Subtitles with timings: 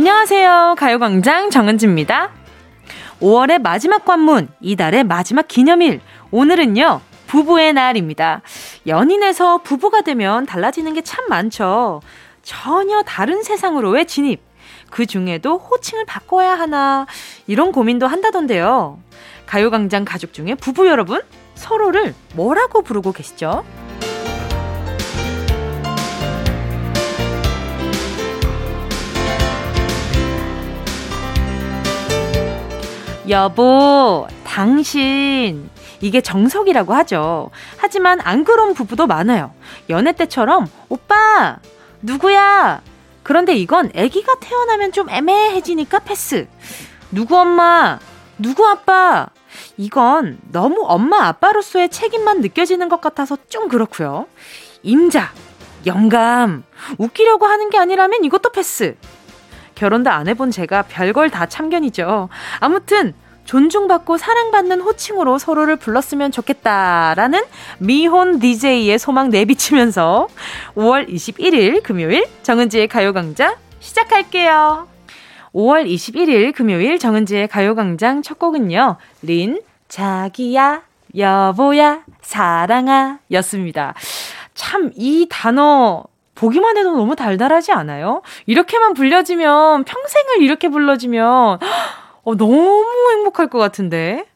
[0.00, 0.74] 안녕하세요.
[0.76, 2.30] 가요광장 정은지입니다.
[3.22, 6.02] 5월의 마지막 관문, 이달의 마지막 기념일.
[6.30, 8.42] 오늘은요, 부부의 날입니다.
[8.86, 12.02] 연인에서 부부가 되면 달라지는 게 참 많죠.
[12.42, 14.42] 전혀 다른 세상으로의 진입.
[14.90, 17.06] 그 중에도 호칭을 바꿔야 하나,
[17.46, 18.98] 이런 고민도 한다던데요.
[19.46, 21.22] 가요광장 가족 중에 부부 여러분,
[21.54, 23.64] 서로를 뭐라고 부르고 계시죠?
[33.28, 35.68] 여보, 당신.
[36.00, 37.50] 이게 정석이라고 하죠.
[37.78, 39.52] 하지만 안 그런 부부도 많아요.
[39.88, 41.58] 연애 때처럼, 오빠,
[42.02, 42.82] 누구야?
[43.22, 46.46] 그런데 이건 아기가 태어나면 좀 애매해지니까 패스.
[47.10, 47.98] 누구 엄마?
[48.38, 49.28] 누구 아빠?
[49.76, 54.26] 이건 너무 엄마 아빠로서의 책임만 느껴지는 것 같아서 좀 그렇고요.
[54.82, 55.32] 임자,
[55.86, 56.62] 영감,
[56.98, 58.96] 웃기려고 하는 게 아니라면 이것도 패스.
[59.76, 62.28] 결혼도 안 해본 제가 별걸 다 참견이죠.
[62.58, 67.42] 아무튼 존중받고 사랑받는 호칭으로 서로를 불렀으면 좋겠다라는
[67.78, 70.26] 미혼 DJ의 소망 내비치면서
[70.74, 74.88] 5월 21일 금요일 정은지의 가요광장 시작할게요.
[75.54, 78.96] 5월 21일 금요일 정은지의 가요광장 첫 곡은요.
[79.22, 80.82] 린, 자기야,
[81.16, 83.94] 여보야, 사랑아 였습니다.
[84.54, 86.02] 참 이 단어
[86.36, 88.22] 보기만 해도 너무 달달하지 않아요?
[88.46, 91.58] 이렇게만 불려지면 평생을 이렇게 불러지면
[92.22, 94.26] 어, 너무 행복할 것 같은데.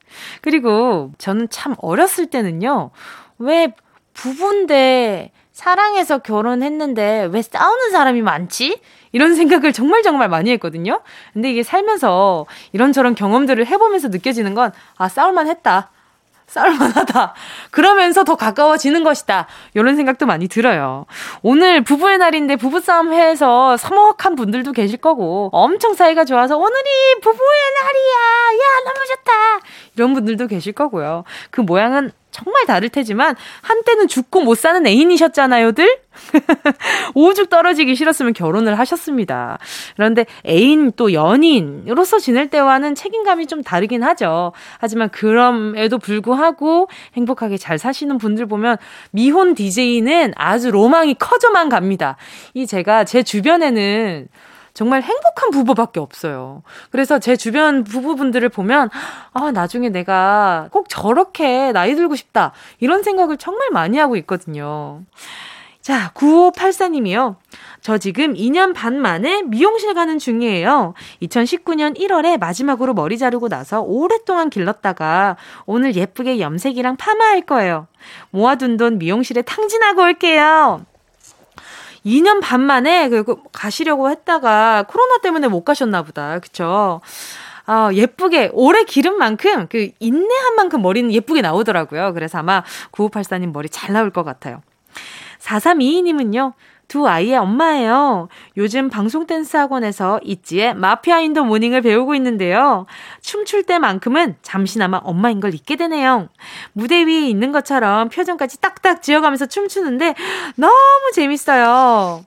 [0.40, 2.90] 그리고 저는 참 어렸을 때는요.
[3.38, 3.72] 왜
[4.14, 8.80] 부부인데 사랑해서 결혼했는데 왜 싸우는 사람이 많지?
[9.12, 11.00] 이런 생각을 정말 정말 많이 했거든요.
[11.32, 15.90] 근데 이게 살면서 이런저런 경험들을 해보면서 느껴지는 건, 아, 싸울만 했다.
[16.50, 17.34] 싸울만하다.
[17.70, 19.46] 그러면서 더 가까워지는 것이다.
[19.74, 21.06] 이런 생각도 많이 들어요.
[21.42, 28.64] 오늘 부부의 날인데 부부싸움 해서 서먹한 분들도 계실 거고 엄청 사이가 좋아서 오늘이 부부의 날이야.
[28.64, 29.32] 야 너무 좋다.
[29.96, 31.24] 이런 분들도 계실 거고요.
[31.50, 32.10] 그 모양은
[32.42, 35.98] 정말 다를 테지만 한때는 죽고 못 사는 애인이셨잖아요들.
[37.14, 39.58] 오죽 떨어지기 싫었으면 결혼을 하셨습니다.
[39.96, 44.52] 그런데 애인 또 연인으로서 지낼 때와는 책임감이 좀 다르긴 하죠.
[44.78, 48.76] 하지만 그럼에도 불구하고 행복하게 잘 사시는 분들 보면
[49.10, 52.16] 미혼 DJ는 아주 로망이 커져만 갑니다.
[52.54, 54.28] 이 제가 제 주변에는
[54.80, 56.62] 정말 행복한 부부밖에 없어요.
[56.88, 58.88] 그래서 제 주변 부부분들을 보면,
[59.34, 62.52] 아, 나중에 내가 꼭 저렇게 나이 들고 싶다.
[62.78, 65.02] 이런 생각을 정말 많이 하고 있거든요.
[65.82, 67.36] 자, 9584님이요.
[67.82, 70.94] 저 지금 2년 반 만에 미용실 가는 중이에요.
[71.20, 75.36] 2019년 1월에 마지막으로 머리 자르고 나서 오랫동안 길렀다가
[75.66, 77.86] 오늘 예쁘게 염색이랑 파마할 거예요.
[78.30, 80.86] 모아둔 돈 미용실에 탕진하고 올게요.
[82.04, 86.38] 2년 반 만에 그 가시려고 했다가 코로나 때문에 못 가셨나 보다.
[86.38, 87.00] 그쵸?
[87.66, 92.14] 아, 예쁘게, 오래 기른 만큼, 그, 인내한 만큼 머리는 예쁘게 나오더라고요.
[92.14, 94.60] 그래서 아마 9584님 머리 잘 나올 것 같아요.
[95.40, 96.52] 4322님은요,
[96.90, 98.28] 두 아이의 엄마예요.
[98.56, 102.84] 요즘 방송 댄스 학원에서 있지의 마피아 in the morning을 배우고 있는데요.
[103.20, 106.28] 춤출 때만큼은 잠시나마 엄마인 걸 잊게 되네요.
[106.72, 110.16] 무대 위에 있는 것처럼 표정까지 딱딱 지어가면서 춤추는데
[110.56, 110.74] 너무
[111.14, 112.24] 재밌어요.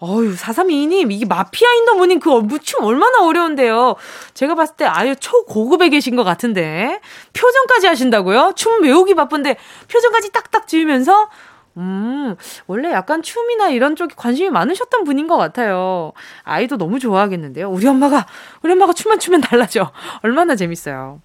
[0.00, 2.32] 어유 4322님, 이게 마피아 in the morning 그
[2.62, 3.96] 춤 얼마나 어려운데요.
[4.32, 6.98] 제가 봤을 때 아유 초고급에 계신 것 같은데.
[7.34, 8.54] 표정까지 하신다고요?
[8.56, 11.28] 춤 외우기 바쁜데 표정까지 딱딱 지으면서
[11.76, 16.12] 음, 원래 약간 춤이나 이런 쪽에 관심이 많으셨던 분인 것 같아요.
[16.42, 17.70] 아이도 너무 좋아하겠는데요.
[17.70, 18.26] 우리 엄마가,
[18.62, 19.92] 우리 엄마가 춤만 추면 달라져.
[20.22, 21.20] 얼마나 재밌어요.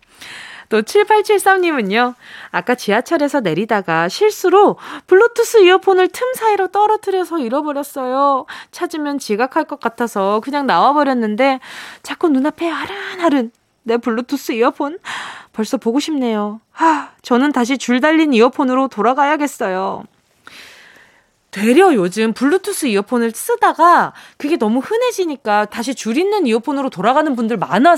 [0.69, 2.15] 또 7873님은요.
[2.51, 4.77] 아까 지하철에서 내리다가 실수로
[5.07, 8.45] 블루투스 이어폰을 틈 사이로 떨어뜨려서 잃어버렸어요.
[8.71, 11.59] 찾으면 지각할 것 같아서 그냥 나와버렸는데
[12.03, 13.51] 자꾸 눈앞에 아른아른
[13.83, 14.99] 내 블루투스 이어폰
[15.53, 16.59] 벌써 보고 싶네요.
[16.71, 20.03] 하, 저는 다시 줄 달린 이어폰으로 돌아가야겠어요.
[21.57, 27.95] 되려 요즘 블루투스 이어폰을 쓰다가 그게 너무 흔해지니까 다시 줄 있는 이어폰으로 돌아가는 분들 많아,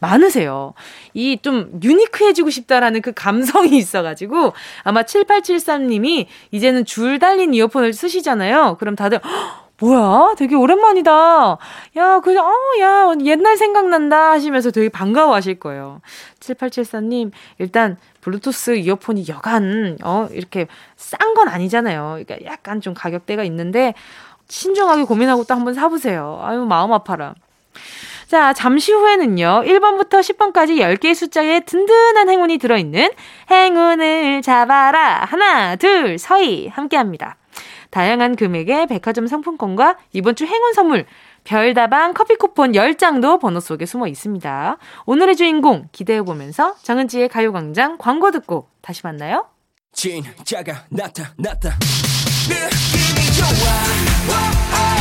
[0.00, 0.74] 많으세요.
[1.14, 4.52] 이 좀 유니크해지고 싶다라는 그 감성이 있어가지고
[4.82, 8.76] 아마 7873님이 이제는 줄 달린 이어폰을 쓰시잖아요.
[8.78, 9.20] 그럼 다들,
[9.80, 10.34] 뭐야?
[10.36, 11.56] 되게 오랜만이다.
[11.96, 16.00] 야, 그냥, 어, 야, 옛날 생각난다 하시면서 되게 반가워 하실 거예요.
[16.40, 20.66] 7874님, 일단, 블루투스 이어폰이 여간, 어, 이렇게
[20.96, 22.18] 싼 건 아니잖아요.
[22.24, 23.94] 그러니까 약간 좀 가격대가 있는데,
[24.48, 26.40] 신중하게 고민하고 또 한번 사보세요.
[26.42, 27.34] 아유, 마음 아파라.
[28.26, 33.10] 자, 잠시 후에는요, 1번부터 10번까지 10개의 숫자에 든든한 행운이 들어있는
[33.50, 35.24] 행운을 잡아라.
[35.24, 36.68] 하나, 둘, 서희.
[36.68, 37.36] 함께 합니다.
[37.90, 41.06] 다양한 금액의 백화점 상품권과 이번 주 행운 선물
[41.44, 44.76] 별다방 커피 쿠폰 10장도 번호 속에 숨어 있습니다.
[45.06, 49.46] 오늘의 주인공 기대해보면서 정은지의 가요광장 광고 듣고 다시 만나요.
[49.92, 51.78] 진짜가 나타났다.
[52.48, 54.97] 느낌이 좋아.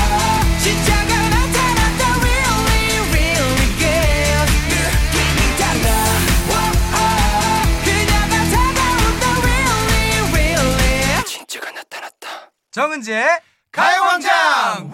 [12.78, 13.26] 정은지의
[13.72, 14.92] 가요광장.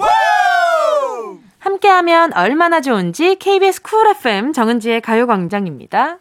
[1.60, 6.20] 함께하면 얼마나 좋은지 KBS 쿨 FM 정은지의 가요광장입니다.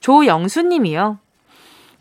[0.00, 1.18] 조영수님이요.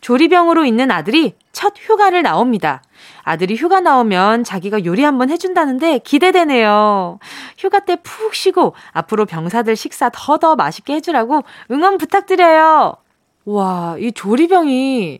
[0.02, 2.84] 조리병으로 있는 아들이 첫 휴가를 나옵니다.
[3.24, 7.20] 아들이 휴가 나오면 자기가 요리 한번 해준다는데 기대되네요.
[7.58, 12.98] 휴가 때 푹 쉬고 앞으로 병사들 식사 더더 더 맛있게 해주라고 응원 부탁드려요.
[13.46, 15.20] 와, 이 조리병이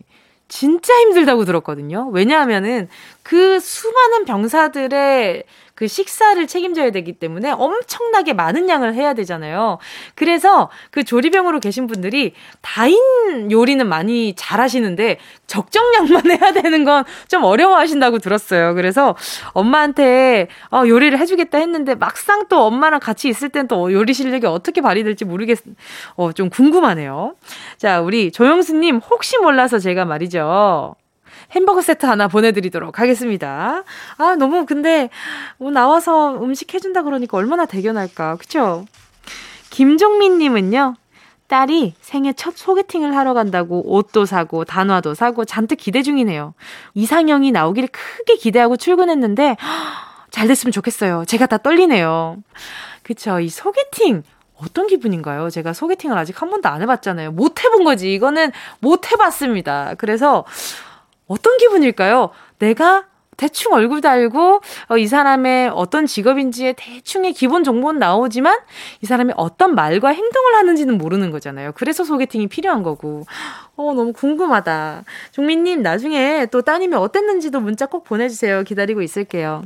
[0.52, 2.10] 진짜 힘들다고 들었거든요.
[2.12, 2.86] 왜냐하면은
[3.22, 5.44] 그 수많은 병사들의
[5.82, 9.78] 그 식사를 책임져야 되기 때문에 엄청나게 많은 양을 해야 되잖아요.
[10.14, 15.18] 그래서 그 조리병으로 계신 분들이 다인 요리는 많이 잘 하시는데
[15.48, 18.74] 적정량만 해야 되는 건 좀 어려워 하신다고 들었어요.
[18.74, 19.16] 그래서
[19.54, 24.80] 엄마한테 어, 요리를 해주겠다 했는데 막상 또 엄마랑 같이 있을 땐 또 요리 실력이 어떻게
[24.80, 25.58] 발휘될지 모르겠,
[26.16, 27.34] 어, 좀 궁금하네요.
[27.78, 30.94] 자, 우리 조영수님 혹시 몰라서 제가 말이죠.
[31.52, 33.84] 햄버거 세트 하나 보내드리도록 하겠습니다.
[34.16, 35.10] 아, 너무 근데
[35.58, 38.36] 뭐 나와서 음식 해준다 그러니까 얼마나 대견할까.
[38.36, 38.86] 그쵸?
[39.70, 40.96] 김종민님은요,
[41.48, 46.54] 딸이 생애 첫 소개팅을 하러 간다고 옷도 사고 단화도 사고 잔뜩 기대 중이네요.
[46.94, 49.56] 이상형이 나오길 크게 기대하고 출근했는데,
[50.30, 51.24] 잘 됐으면 좋겠어요.
[51.26, 52.38] 제가 다 떨리네요.
[53.02, 53.40] 그쵸.
[53.40, 54.22] 이 소개팅.
[54.56, 55.50] 어떤 기분인가요?
[55.50, 57.32] 제가 소개팅을 아직 한 번도 안 해봤잖아요.
[57.32, 58.14] 못 해본 거지.
[58.14, 59.94] 이거는 못 해봤습니다.
[59.98, 60.44] 그래서,
[61.32, 62.30] 어떤 기분일까요?
[62.58, 63.06] 내가
[63.38, 68.58] 대충 얼굴도 알고 어, 이 사람의 어떤 직업인지의 대충의 기본 정보는 나오지만
[69.00, 71.72] 이 사람이 어떤 말과 행동을 하는지는 모르는 거잖아요.
[71.74, 73.24] 그래서 소개팅이 필요한 거고.
[73.74, 75.04] 어, 너무 궁금하다.
[75.32, 78.62] 종민님, 나중에 또 따님이 어땠는지도 문자 꼭 보내주세요.
[78.64, 79.62] 기다리고 있을게요.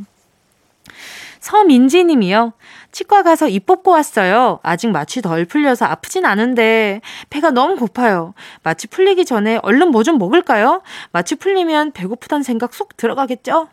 [1.46, 2.54] 서민지 님이요.
[2.90, 4.58] 치과 가서 입 뽑고 왔어요.
[4.64, 7.00] 아직 마취 덜 풀려서 아프진 않은데
[7.30, 8.34] 배가 너무 고파요.
[8.64, 10.82] 마취 풀리기 전에 얼른 뭐 좀 먹을까요?
[11.12, 13.68] 마취 풀리면 배고프단 생각 쏙 들어가겠죠?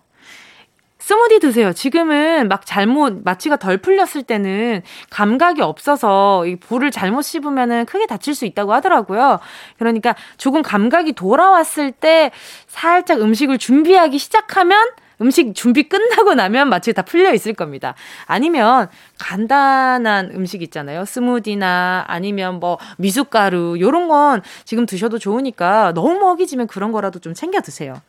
[1.00, 1.74] 스무디 드세요.
[1.74, 8.36] 지금은 막 잘못 마취가 덜 풀렸을 때는 감각이 없어서 이 볼을 잘못 씹으면은 크게 다칠
[8.36, 9.40] 수 있다고 하더라고요.
[9.80, 12.30] 그러니까 조금 감각이 돌아왔을 때
[12.68, 14.88] 살짝 음식을 준비하기 시작하면
[15.22, 17.96] 음식 준비 끝나고 나면 마취가 다 풀려 있을 겁니다.
[18.26, 18.90] 아니면
[19.20, 21.06] 간단한 음식 있잖아요.
[21.06, 27.62] 스무디나 아니면 뭐 미숫가루 요런 건 지금 드셔도 좋으니까 너무 먹이지면 그런 거라도 좀 챙겨
[27.62, 28.02] 드세요.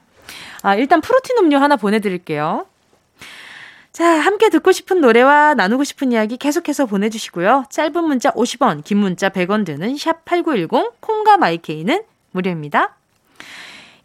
[0.63, 2.67] 아, 일단 프로틴 음료 하나 보내 드릴게요.
[3.93, 7.67] 자, 함께 듣고 싶은 노래와 나누고 싶은 이야기 계속해서 보내주시고요.
[7.71, 12.03] 짧은 문자 50원, 긴 문자 100원 드는 샵 8910, 콩과 마이케이는
[12.33, 12.97] 무료입니다.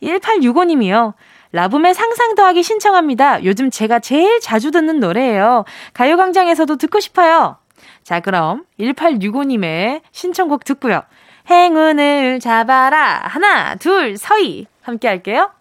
[0.03, 1.13] 1865님이요.
[1.51, 3.43] 라붐의 상상 더하기 신청합니다.
[3.43, 5.65] 요즘 제가 제일 자주 듣는 노래예요.
[5.93, 7.57] 가요광장에서도 듣고 싶어요.
[8.03, 11.01] 자, 그럼 1865님의 신청곡 듣고요.
[11.49, 13.21] 행운을 잡아라.
[13.23, 14.68] 하나, 둘, 서희.
[14.81, 15.51] 함께 할게요.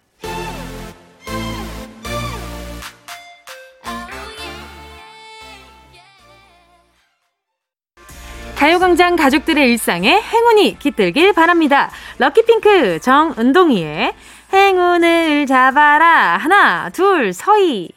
[8.56, 11.90] 가요광장 가족들의 일상에 행운이 깃들길 바랍니다.
[12.18, 14.12] 럭키핑크 정은동이의
[14.52, 16.36] 행운을 잡아라.
[16.38, 17.90] 하나, 둘, 서희.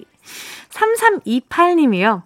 [0.69, 2.23] 3328님이요.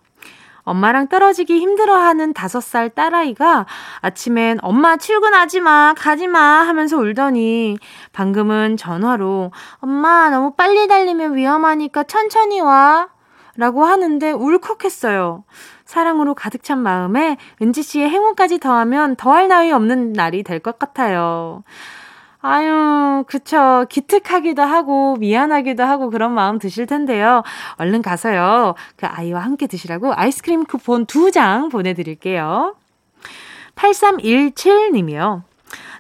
[0.64, 3.68] 엄마랑 떨어지기 힘들어하는 5살 딸아이가
[4.02, 7.78] 아침엔 엄마 출근하지 마, 가지 마 하면서 울더니
[8.14, 13.10] 방금은 전화로 엄마 너무 빨리 달리면 위험하니까 천천히 와.
[13.58, 15.46] 라고 하는데 울컥했어요.
[15.86, 21.64] 사랑으로 가득 찬 마음에 은지 씨의 행운까지 더하면 더할 나위 없는 날이 될 것 같아요.
[22.48, 23.86] 아유, 그쵸.
[23.90, 27.42] 기특하기도 하고, 미안하기도 하고, 그런 마음 드실 텐데요.
[27.78, 28.76] 얼른 가서요.
[28.98, 32.76] 그 아이와 함께 드시라고 아이스크림 쿠폰 두 장 보내드릴게요.
[33.76, 35.42] 8317님이요.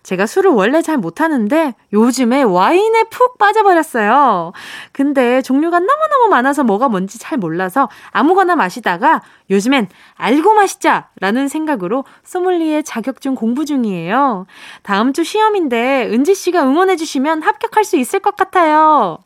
[0.05, 4.53] 제가 술을 원래 잘 못하는데 요즘에 와인에 푹 빠져버렸어요.
[4.91, 11.09] 근데 종류가 너무너무 많아서 뭐가 뭔지 잘 몰라서 아무거나 마시다가 요즘엔 알고 마시자!
[11.19, 14.45] 라는 생각으로 소믈리에 자격증 공부 중이에요.
[14.83, 19.17] 다음 주 시험인데 은지 씨가 응원해주시면 합격할 수 있을 것 같아요.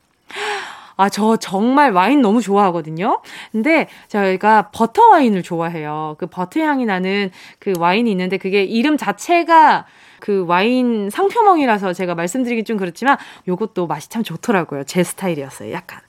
[1.00, 3.22] 아, 저 정말 와인 너무 좋아하거든요.
[3.54, 6.18] 근데 저희가 버터 와인을 좋아해요.
[6.20, 9.86] 그 버터 향이 나는 그 와인이 있는데 그게 이름 자체가
[10.20, 13.16] 그 와인 상표명이라서 제가 말씀드리기 좀 그렇지만
[13.48, 14.84] 요것도 맛이 참 좋더라고요.
[14.84, 15.72] 제 스타일이었어요.
[15.72, 16.02] 약간.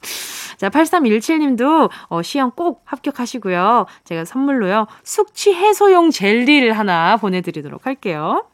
[0.57, 3.87] 자, 8317님도 어, 시험 꼭 합격하시고요.
[4.03, 4.89] 제가 선물로요.
[5.05, 8.45] 숙취 해소용 젤리를 하나 보내드리도록 할게요.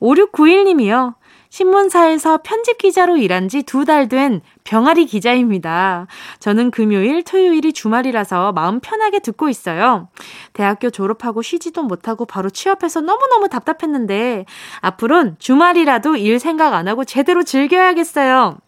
[0.00, 1.14] 5691님이요.
[1.50, 6.06] 신문사에서 편집 기자로 일한 지 두 달 된 병아리 기자입니다.
[6.38, 10.08] 저는 금요일, 토요일이 주말이라서 마음 편하게 듣고 있어요.
[10.52, 14.46] 대학교 졸업하고 쉬지도 못하고 바로 취업해서 너무너무 답답했는데
[14.80, 18.58] 앞으론 주말이라도 일 생각 안 하고 제대로 즐겨야겠어요.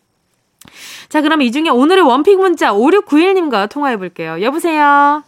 [1.09, 4.41] 자, 그럼 이 중에 오늘의 원픽 문자 5691님과 통화해 볼게요.
[4.41, 5.23] 여보세요?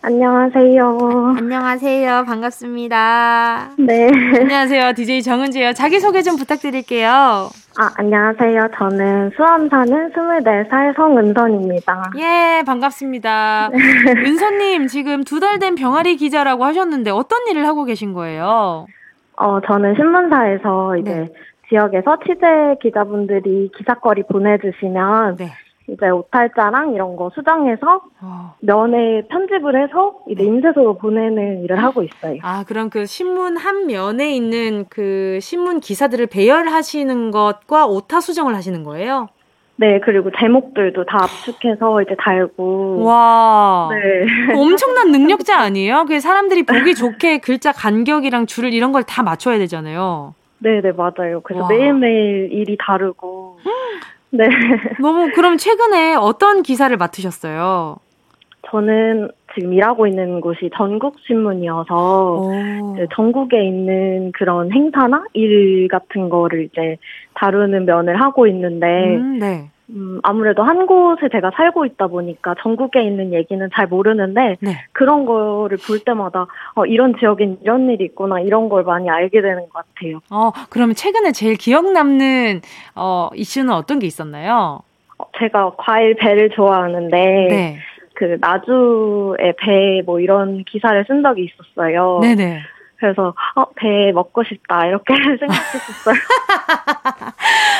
[0.00, 1.34] 안녕하세요.
[1.38, 2.24] 안녕하세요.
[2.24, 3.70] 반갑습니다.
[3.78, 4.08] 네.
[4.38, 4.92] 안녕하세요.
[4.92, 5.72] DJ 정은지예요.
[5.72, 7.08] 자기소개 좀 부탁드릴게요.
[7.10, 8.68] 아, 안녕하세요.
[8.78, 12.10] 저는 수원 사는 24살 성은선입니다.
[12.16, 13.70] 예, 반갑습니다.
[13.72, 13.78] 네.
[14.24, 18.86] 은선님, 지금 두 달 된 병아리 기자라고 하셨는데 어떤 일을 하고 계신 거예요?
[19.36, 21.28] 어, 저는 신문사에서 이제 네.
[21.68, 22.46] 지역에서 취재
[22.82, 25.50] 기자분들이 기사거리 보내주시면 네.
[25.88, 28.54] 이제 오탈자랑 이런 거 수정해서 어.
[28.60, 32.38] 면에 편집을 해서 이제 인쇄소로 보내는 일을 하고 있어요.
[32.42, 38.84] 아, 그럼 그 신문 한 면에 있는 그 신문 기사들을 배열하시는 것과 오타 수정을 하시는
[38.84, 39.28] 거예요?
[39.76, 43.04] 네, 그리고 제목들도 다 압축해서 이제 달고.
[43.04, 43.88] 와.
[43.92, 44.54] 네.
[44.60, 46.04] 엄청난 능력자 아니에요?
[46.06, 50.34] 그 사람들이 보기 좋게 글자 간격이랑 줄 이런 걸 다 맞춰야 되잖아요.
[50.58, 51.40] 네, 네, 맞아요.
[51.44, 51.68] 그래서 와.
[51.68, 53.58] 매일매일 일이 다르고.
[54.30, 54.48] 네.
[55.00, 57.96] 너무 그럼 최근에 어떤 기사를 맡으셨어요?
[58.70, 62.42] 저는 지금 일하고 있는 곳이 전국 신문이어서
[63.14, 66.96] 전국에 있는 그런 행사나 일 같은 거를 이제
[67.34, 69.70] 다루는 면을 하고 있는데 음, 네.
[69.90, 74.84] 음, 아무래도 한 곳에 제가 살고 있다 보니까 전국에 있는 얘기는 잘 모르는데 네.
[74.92, 79.62] 그런 거를 볼 때마다 어, 이런 지역엔 이런 일이 있구나 이런 걸 많이 알게 되는
[79.70, 80.20] 것 같아요.
[80.30, 82.60] 어, 그러면 최근에 제일 기억 남는
[82.96, 84.80] 어, 이슈는 어떤 게 있었나요?
[85.18, 87.16] 어, 제가 과일 배를 좋아하는데
[87.48, 87.78] 네.
[88.14, 92.18] 그 나주의 배 뭐 이런 기사를 쓴 적이 있었어요.
[92.20, 92.60] 네네.
[92.98, 96.14] 그래서 어, 배 먹고 싶다 이렇게 생각했었어요.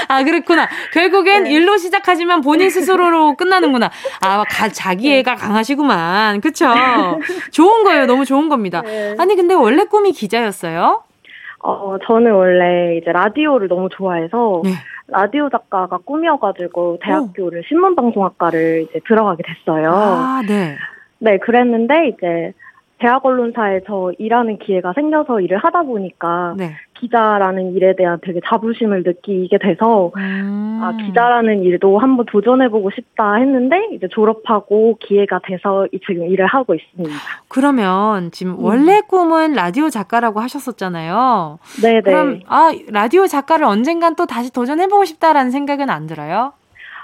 [0.09, 0.69] 아 그렇구나.
[0.93, 1.51] 결국엔 네.
[1.53, 3.91] 일로 시작하지만 본인 스스로로 끝나는구나.
[4.25, 5.19] 아 가, 자기 네.
[5.19, 6.41] 애가 강하시구만.
[6.41, 6.67] 그쵸?
[7.51, 8.07] 좋은 거예요.
[8.07, 8.83] 너무 좋은 겁니다.
[8.83, 9.17] 네.
[9.19, 11.03] 아니 근데 원래 꿈이 기자였어요?
[11.61, 14.71] 어 저는 원래 이제 라디오를 너무 좋아해서 네.
[15.09, 19.91] 라디오 작가가 꿈이어가지고 대학교를 신문방송학과를 이제 들어가게 됐어요.
[19.93, 20.77] 아 네.
[21.19, 22.53] 네 그랬는데 이제
[22.99, 26.73] 대학 언론사에서 일하는 기회가 생겨서 일을 하다 보니까 네.
[26.95, 30.81] 기자라는 일에 대한 되게 자부심을 느끼게 돼서 음.
[30.83, 37.14] 아 기자라는 일도 한번 도전해보고 싶다 했는데 이제 졸업하고 기회가 돼서 지금 일을 하고 있습니다.
[37.47, 38.64] 그러면 지금 음.
[38.64, 41.61] 원래 꿈은 라디오 작가라고 하셨었잖아요.
[41.81, 42.00] 네네.
[42.00, 46.52] 그럼 아 라디오 작가를 언젠간 또 다시 도전해보고 싶다라는 생각은 안 들어요?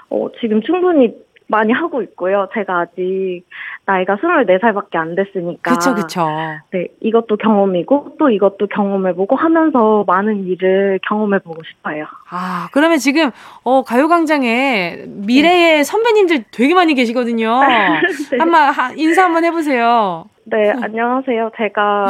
[0.09, 1.15] 어 지금 충분히
[1.47, 2.49] 많이 하고 있고요.
[2.53, 3.43] 제가 아직
[3.85, 5.71] 나이가 24살밖에 안 됐으니까.
[5.71, 6.27] 그쵸, 그쵸.
[6.71, 12.05] 네, 이것도 경험이고, 또 이것도 경험해보고 하면서 많은 일을 경험해보고 싶어요.
[12.29, 13.29] 아, 그러면 지금,
[13.63, 15.83] 어, 가요광장에 미래의 네.
[15.83, 17.61] 선배님들 되게 많이 계시거든요.
[17.67, 18.37] 네.
[18.39, 20.25] 한번, 인사 한번 해보세요.
[20.45, 21.51] 네, 안녕하세요.
[21.57, 22.07] 제가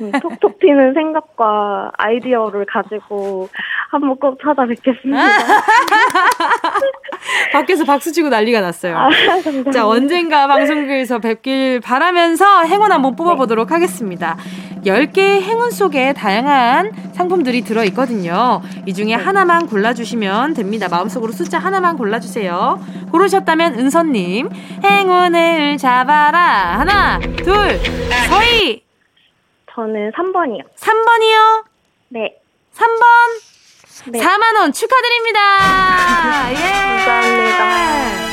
[0.00, 3.48] 음, 톡톡 튀는 생각과 아이디어를 가지고
[3.90, 5.18] 한번 꼭 찾아뵙겠습니다.
[7.54, 8.96] 밖에서 박수 치고 난리가 났어요.
[8.98, 9.10] 아,
[9.72, 14.36] 자, 언젠가 방송국에서 뵙길 바라면서 행운 한번 뽑아보도록 하겠습니다.
[14.84, 18.60] 10개의 행운 속에 다양한 상품들이 들어있거든요.
[18.86, 20.88] 이 중에 하나만 골라주시면 됩니다.
[20.90, 22.80] 마음속으로 숫자 하나만 골라주세요.
[23.12, 24.50] 고르셨다면 은선님,
[24.82, 26.78] 행운을 잡아라.
[26.80, 27.78] 하나, 둘,
[28.28, 28.82] 서희!
[29.72, 30.62] 저는 3번이요.
[30.76, 31.64] 3번이요?
[32.08, 32.36] 네.
[32.74, 33.43] 3번?
[34.10, 34.18] 네.
[34.18, 35.40] 4만원 축하드립니다.
[36.52, 37.04] 예.
[37.04, 38.24] 감사합니다.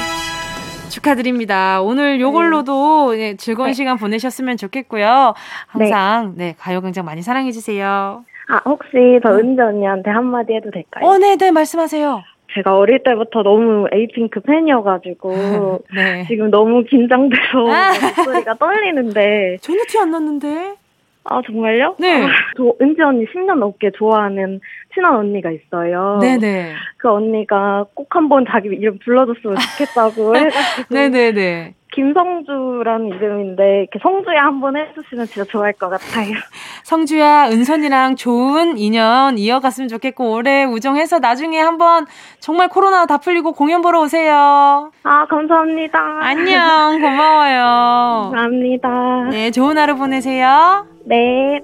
[0.89, 1.81] 축하드립니다.
[1.81, 3.35] 오늘 요걸로도 네.
[3.37, 3.73] 즐거운 네.
[3.73, 5.33] 시간 보내셨으면 좋겠고요.
[5.67, 8.25] 항상 네, 네 가요광장 많이 사랑해주세요.
[8.49, 11.05] 아, 혹시 저 은지 언니한테 한마디 해도 될까요?
[11.05, 12.23] 어, 네, 네, 말씀하세요.
[12.53, 16.25] 제가 어릴 때부터 너무 에이핑크 팬이어가지고 네.
[16.27, 17.91] 지금 너무 긴장돼서 아.
[18.17, 20.75] 목소리가 떨리는데 전혀 티 안 났는데
[21.23, 21.95] 아, 정말요?
[21.99, 22.23] 네.
[22.25, 24.59] 아, 저 은지 언니 10년 넘게 좋아하는
[24.93, 26.17] 친한 언니가 있어요.
[26.21, 26.73] 네네.
[26.97, 30.93] 그 언니가 꼭 한번 자기 이름 불러줬으면 좋겠다고 해가지고.
[30.95, 31.75] 네네네.
[31.93, 36.33] 김성주라는 이름인데 이렇게 성주야 한번 해주시면 진짜 좋아할 것 같아요.
[36.83, 42.05] 성주야 은선이랑 좋은 인연 이어갔으면 좋겠고 올해 우정해서 나중에 한번
[42.39, 44.91] 정말 코로나 다 풀리고 공연 보러 오세요.
[45.03, 45.99] 아 감사합니다.
[46.21, 48.31] 안녕 고마워요.
[48.31, 49.29] 감사합니다.
[49.31, 50.90] 네 좋은 하루 보내세요.
[51.05, 51.62] 네.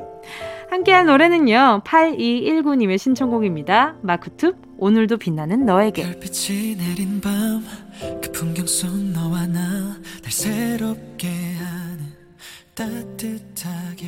[0.69, 1.81] 함께할 노래는요.
[1.85, 3.95] 8219님의 신청곡입니다.
[4.01, 6.03] 마크툽 오늘도 빛나는 너에게.
[6.03, 7.63] 별빛이 내린 밤,
[8.21, 9.59] 그 풍경 속 너와 나,
[10.21, 12.13] 날 새롭게 하는
[12.75, 14.07] 따뜻하게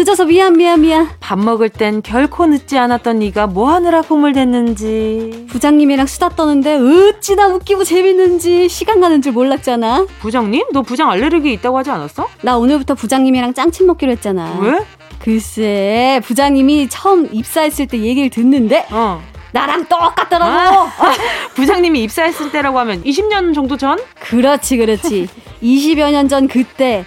[0.00, 1.10] 늦어서 미안 미안 미안.
[1.20, 5.44] 밥 먹을 땐 결코 늦지 않았던 네가 뭐 하느라 꿈을 댔는지.
[5.50, 10.06] 부장님이랑 수다 떠는데 어찌나 웃기고 재밌는지 시간 가는 줄 몰랐잖아.
[10.20, 10.68] 부장님?
[10.72, 12.26] 너 부장 알레르기 있다고 하지 않았어?
[12.40, 14.58] 나 오늘부터 부장님이랑 짱친 먹기로 했잖아.
[14.62, 14.80] 왜?
[15.18, 19.20] 글쎄 부장님이 처음 입사했을 때 얘기를 듣는데 어.
[19.52, 20.52] 나랑 똑같더라고.
[20.52, 21.12] 아,
[21.54, 23.98] 부장님이 입사했을 때라고 하면 20년 정도 전?
[24.20, 25.28] 그렇지, 그렇지.
[25.62, 27.04] 20여 년 전 그때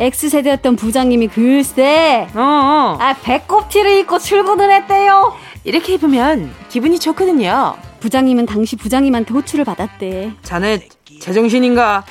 [0.00, 2.98] X세대였던 부장님이 글쎄 어, 어.
[3.00, 5.34] 아 배꼽 티를 입고 출근을 했대요.
[5.64, 7.76] 이렇게 입으면 기분이 좋거든요.
[8.00, 10.32] 부장님은 당시 부장님한테 호출을 받았대.
[10.42, 10.86] 자네
[11.20, 12.04] 제정신인가?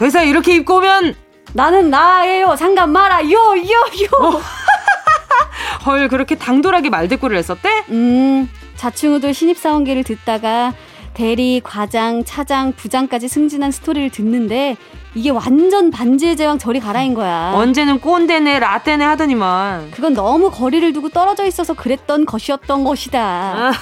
[0.00, 1.14] 회사 이렇게 입고 오면
[1.54, 2.54] 나는 나예요.
[2.56, 3.24] 상관 마라.
[3.24, 4.24] 요, 요, 요.
[4.26, 4.40] 어.
[5.86, 7.84] 헐, 그렇게 당돌하게 말대꾸를 했었대?
[7.88, 8.48] 음,
[8.80, 10.72] 자충우돌 신입사원계를 듣다가
[11.12, 14.78] 대리, 과장, 차장, 부장까지 승진한 스토리를 듣는데
[15.14, 17.52] 이게 완전 반지의 제왕 저리 가라인 거야.
[17.56, 19.90] 언제는 꼰대네 라떼네 하더니만.
[19.90, 23.20] 그건 너무 거리를 두고 떨어져 있어서 그랬던 것이었던 것이다.
[23.20, 23.72] 아.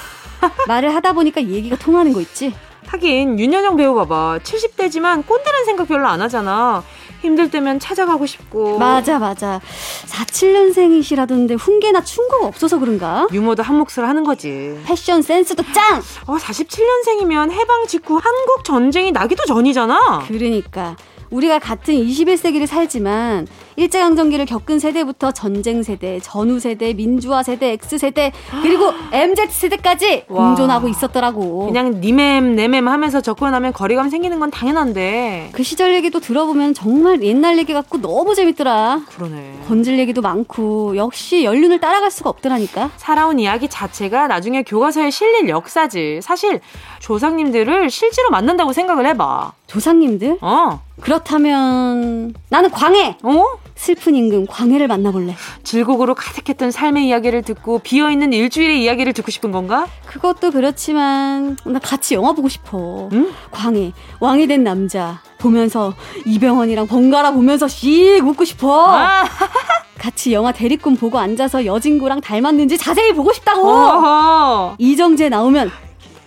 [0.67, 2.53] 말을 하다 보니까 얘기가 통하는 거 있지?
[2.89, 4.41] 하긴 윤여정 배우 봐봐.
[4.43, 6.83] 70대지만 꼰대란 생각 별로 안 하잖아.
[7.21, 8.79] 힘들 때면 찾아가고 싶고.
[8.79, 9.61] 맞아, 맞아.
[10.07, 13.27] 47년생이시라던데 훈계나 충고가 없어서 그런가?
[13.33, 14.79] 유머도 한 몫을 하는 거지.
[14.85, 16.01] 패션 센스도 짱!
[16.27, 20.25] 어, 47년생이면 해방 직후 한국 전쟁이 나기도 전이잖아.
[20.29, 20.97] 그러니까.
[21.31, 23.47] 우리가 같은 21세기를 살지만
[23.79, 30.89] 일제강점기를 겪은 세대부터 전쟁 세대, 전후 세대, 민주화 세대, X 세대 그리고 MZ 세대까지 공존하고
[30.89, 31.67] 있었더라고.
[31.67, 37.57] 그냥 니맴 내맴 하면서 접근하면 거리감 생기는 건 당연한데 그 시절 얘기도 들어보면 정말 옛날
[37.59, 39.03] 얘기 같고 너무 재밌더라.
[39.09, 39.61] 그러네.
[39.69, 42.91] 건질 얘기도 많고 역시 연륜을 따라갈 수가 없더라니까.
[42.97, 46.21] 살아온 이야기 자체가 나중에 교과서에 실릴 역사지.
[46.23, 46.61] 사실
[46.99, 49.53] 조상님들을 실제로 만난다고 생각을 해봐.
[49.69, 50.39] 조상님들?
[50.41, 50.88] 어.
[51.01, 53.19] 그렇다면 나는 광해.
[53.23, 53.45] 어?
[53.75, 55.37] 슬픈 임금 광해를 만나볼래.
[55.63, 59.87] 질곡으로 가득했던 삶의 이야기를 듣고 비어 있는 일주일의 이야기를 듣고 싶은 건가?
[60.07, 63.09] 그것도 그렇지만 나 같이 영화 보고 싶어.
[63.13, 63.31] 응?
[63.53, 65.95] 광해 왕이 된 남자 보면서
[66.27, 68.87] 이병헌이랑 번갈아 보면서 씩 웃고 싶어.
[68.89, 69.25] 아.
[69.99, 73.69] 같이 영화 대리꾼 보고 앉아서 여진구랑 닮았는지 자세히 보고 싶다고.
[73.69, 74.77] 어허.
[74.79, 75.71] 이정재 나오면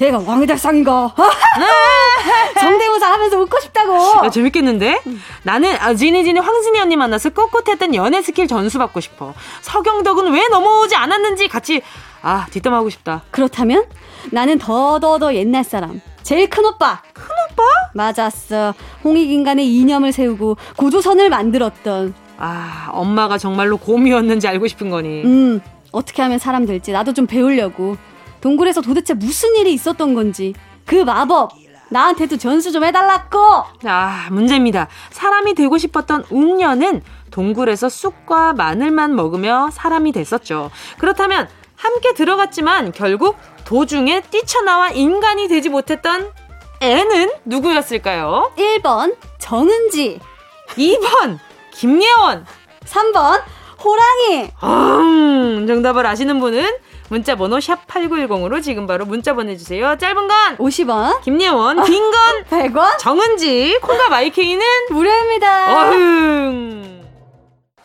[0.02, 1.14] 내가 왕의 달상인가?
[2.60, 4.26] 성대모사 하면서 웃고 싶다고.
[4.26, 5.02] 야, 재밌겠는데?
[5.06, 5.20] 응.
[5.44, 9.36] 나는 아, 지니지니 황진이 언니 만나서 꼿꼿했던 연애 스킬 전수 받고 싶어.
[9.62, 11.84] 서경덕은 왜 넘어오지 않았는지 같이
[12.24, 13.22] 아 뒷담하고 싶다.
[13.30, 13.86] 그렇다면
[14.32, 16.02] 나는 더더더 옛날 사람.
[16.24, 17.04] 제일 큰 오빠.
[17.14, 17.64] 큰 오빠?
[17.94, 18.74] 맞았어.
[19.04, 22.16] 홍익인간의 이념을 세우고 고조선을 만들었던.
[22.40, 25.24] 아 엄마가 정말로 곰이었는지 알고 싶은 거니.
[25.26, 25.62] 음
[25.92, 27.98] 어떻게 하면 사람 될지 나도 좀 배우려고.
[28.42, 30.54] 동굴에서 도대체 무슨 일이 있었던 건지
[30.86, 31.52] 그 마법
[31.90, 33.38] 나한테도 전수 좀 해달라고.
[33.86, 34.88] 아 문제입니다.
[35.12, 40.72] 사람이 되고 싶었던 웅녀는 동굴에서 쑥과 마늘만 먹으며 사람이 됐었죠.
[40.98, 46.32] 그렇다면 함께 들어갔지만 결국 도중에 뛰쳐나와 인간이 되지 못했던
[46.82, 48.52] 애는 누구였을까요?
[48.58, 50.20] 1번 정은지
[50.70, 51.40] 2번
[51.74, 52.46] 김예원
[52.86, 53.42] 3번
[53.84, 56.70] 호랑이 음, 정답을 아시는 분은
[57.12, 59.98] 문자 번호 샵 8910으로 지금 바로 문자 보내주세요.
[59.98, 65.90] 짧은 건 50원, 김예원, 긴 건 100원, 정은지, 콩과 마이케이는 무료입니다.
[65.90, 67.02] 어흥.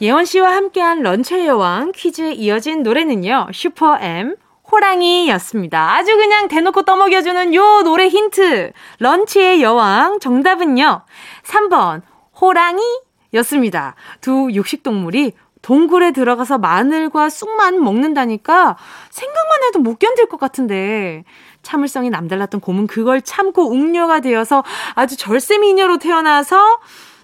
[0.01, 3.49] 예원 씨와 함께한 런처의 여왕 퀴즈에 이어진 노래는요.
[3.53, 4.37] 슈퍼 M
[4.71, 5.95] 호랑이였습니다.
[5.97, 8.71] 아주 그냥 대놓고 떠먹여주는 요 노래 힌트.
[9.01, 11.03] 런치의 여왕 정답은요.
[11.45, 12.03] 3번
[12.41, 12.81] 호랑이
[13.35, 13.97] 였습니다.
[14.21, 15.33] 두 육식동물이
[15.67, 18.77] 동굴에 들어가서 마늘과 쑥만 먹는다니까
[19.11, 21.25] 생각만 해도 못 견딜 것 같은데.
[21.63, 24.63] 참을성이 남달랐던 곰은 그걸 참고 웅녀가 되어서
[24.95, 26.79] 아주 절세 미녀로 태어나서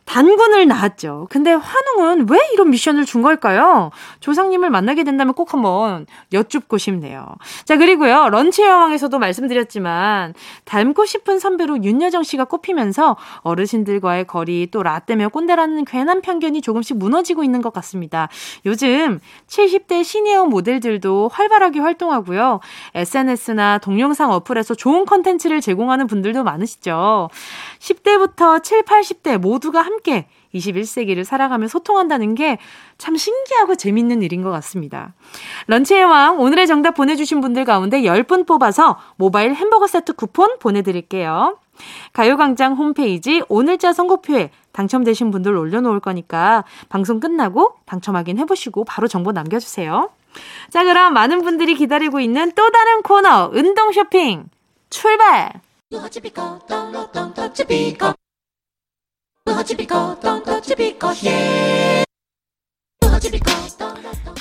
[0.04, 1.26] 단군을 낳았죠.
[1.30, 3.90] 근데 환웅은 왜 이런 미션을 준 걸까요?
[4.20, 7.26] 조상님을 만나게 된다면 꼭 한번 여쭙고 싶네요.
[7.64, 8.28] 자, 그리고요.
[8.28, 10.34] 런치 여왕에서도 말씀드렸지만
[10.64, 17.44] 닮고 싶은 선배로 윤여정 씨가 꼽히면서 어르신들과의 거리 또 라떼며 꼰대라는 괜한 편견이 조금씩 무너지고
[17.44, 18.28] 있는 것 같습니다.
[18.66, 22.60] 요즘 70대 시니어 모델들도 활발하게 활동하고요.
[22.94, 27.30] SNS나 동영상 어플에서 좋은 컨텐츠를 제공하는 분들도 많으시죠.
[27.78, 32.58] 10대부터 7, 80대 모두가 함께 21세기를 살아가며 소통한다는 게
[33.02, 35.12] 참 신기하고 재밌는 일인 것 같습니다.
[35.66, 41.58] 런치의 왕, 오늘의 정답 보내주신 분들 가운데 10분 뽑아서 모바일 햄버거 세트 쿠폰 보내드릴게요.
[42.12, 50.10] 가요광장 홈페이지 오늘자 선곡표에 당첨되신 분들 올려놓을 거니까 방송 끝나고 당첨 확인해보시고 바로 정보 남겨주세요.
[50.70, 54.44] 자, 그럼 많은 분들이 기다리고 있는 또 다른 코너, 운동 쇼핑,
[54.90, 55.60] 출발!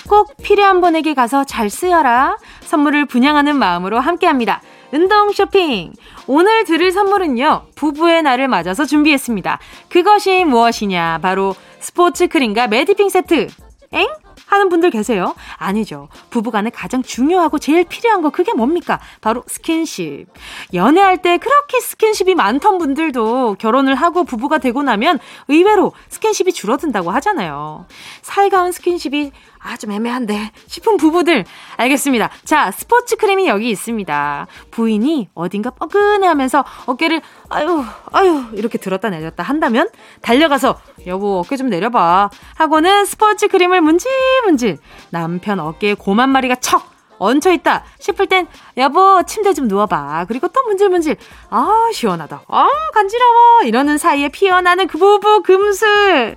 [0.08, 2.38] 꼭 필요한 분에게 가서 잘 쓰여라.
[2.62, 4.62] 선물을 분양하는 마음으로 함께 합니다.
[4.92, 5.94] 운동 쇼핑.
[6.28, 9.60] 오늘 드릴 선물은요, 부부의 날을 맞아서 준비했습니다.
[9.90, 11.20] 그것이 무엇이냐?
[11.22, 13.48] 바로 스포츠 크림과 매디핑 세트.
[13.94, 14.08] 엥?
[14.48, 15.36] 하는 분들 계세요?
[15.58, 16.10] 아니죠.
[16.30, 19.00] 부부간에 가장 중요하고 제일 필요한 거 그게 뭡니까?
[19.22, 20.28] 바로 스킨십.
[20.74, 27.86] 연애할 때 그렇게 스킨십이 많던 분들도 결혼을 하고 부부가 되고 나면 의외로 스킨십이 줄어든다고 하잖아요.
[28.22, 29.32] 살가운 스킨십이
[29.64, 31.46] 아, 좀 애매한데 싶은 부부들.
[31.78, 32.30] 알겠습니다.
[32.46, 34.48] 자, 스포츠 크림이 여기 있습니다.
[34.72, 39.90] 부인이 어딘가 뻐근해 하면서 어깨를 아유, 아유 이렇게 들었다 내렸다 한다면
[40.22, 44.78] 달려가서 여보 어깨 좀 내려봐 하고는 스포츠 크림을 문질문질
[45.12, 48.48] 남편 어깨에 곰 한 마리가 척 얹혀있다 싶을 땐
[48.78, 50.26] 여보 침대 좀 누워봐.
[50.28, 51.16] 그리고 또 문질문질.
[51.52, 52.44] 아 시원하다.
[52.48, 53.62] 아 간지러워.
[53.64, 56.36] 이러는 사이에 피어나는 그 부부 금슬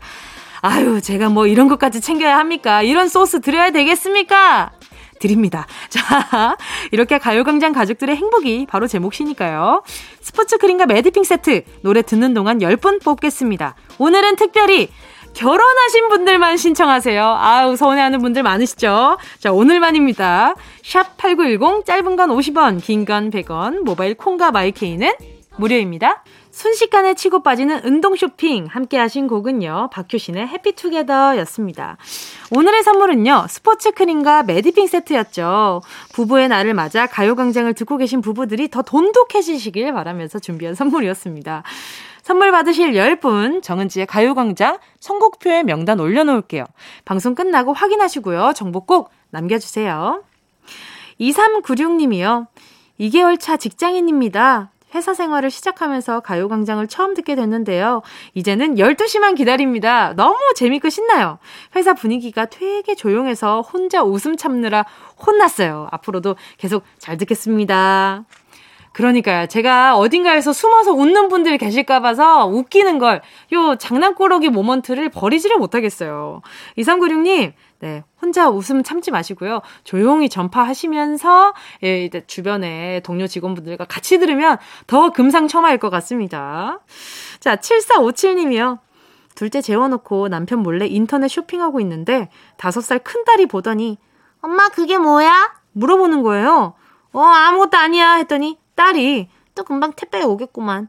[0.66, 2.80] 아유, 제가 뭐 이런 것까지 챙겨야 합니까?
[2.80, 4.70] 이런 소스 드려야 되겠습니까?
[5.20, 5.66] 드립니다.
[5.90, 6.56] 자,
[6.90, 9.82] 이렇게 가요광장 가족들의 행복이 바로 제 몫이니까요.
[10.22, 13.74] 스포츠 크림과 매디핑 세트 노래 듣는 동안 10분 뽑겠습니다.
[13.98, 14.88] 오늘은 특별히
[15.34, 17.22] 결혼하신 분들만 신청하세요.
[17.22, 19.18] 아우, 서운해하는 분들 많으시죠?
[19.40, 20.54] 자, 오늘만입니다.
[20.82, 25.12] 샵 8910, 짧은 건 50원, 긴 건 100원, 모바일 콩과 마이케이는
[25.58, 26.24] 무료입니다.
[26.54, 29.90] 순식간에 치고 빠지는 운동 쇼핑 함께 하신 곡은요.
[29.92, 31.96] 박효신의 해피투게더 였습니다.
[32.52, 33.46] 오늘의 선물은요.
[33.48, 35.82] 스포츠 크림과 매디핑 세트였죠.
[36.12, 41.64] 부부의 날을 맞아 가요광장을 듣고 계신 부부들이 더 돈독해지시길 바라면서 준비한 선물이었습니다.
[42.22, 46.66] 선물 받으실 10분 정은지의 가요광장 선곡표에 명단 올려놓을게요.
[47.04, 48.52] 방송 끝나고 확인하시고요.
[48.54, 50.22] 정보 꼭 남겨주세요.
[51.20, 52.46] 2396님이요.
[53.00, 54.70] 2개월 차 직장인입니다.
[54.94, 58.02] 회사 생활을 시작하면서 가요광장을 처음 듣게 됐는데요.
[58.34, 60.14] 이제는 12시만 기다립니다.
[60.16, 61.38] 너무 재밌고 신나요.
[61.76, 64.84] 회사 분위기가 되게 조용해서 혼자 웃음 참느라
[65.26, 65.88] 혼났어요.
[65.90, 68.24] 앞으로도 계속 잘 듣겠습니다.
[68.94, 69.46] 그러니까요.
[69.48, 76.42] 제가 어딘가에서 숨어서 웃는 분들이 계실까 봐서 웃기는 걸, 요 장난꾸러기 모먼트를 버리지를 못하겠어요.
[76.78, 77.52] 2396님,
[77.84, 79.60] 네, 혼자 웃음 참지 마시고요.
[79.84, 86.80] 조용히 전파하시면서 예, 주변에 동료 직원분들과 같이 들으면 더 금상첨화일 것 같습니다.
[87.40, 88.78] 자, 7457님이요.
[89.34, 93.98] 둘째 재워놓고 남편 몰래 인터넷 쇼핑하고 있는데 다섯 살 큰딸이 보더니
[94.40, 95.52] 엄마 그게 뭐야?
[95.72, 96.72] 물어보는 거예요.
[97.12, 100.88] 어 아무것도 아니야 했더니 딸이 또 금방 택배 오겠구만.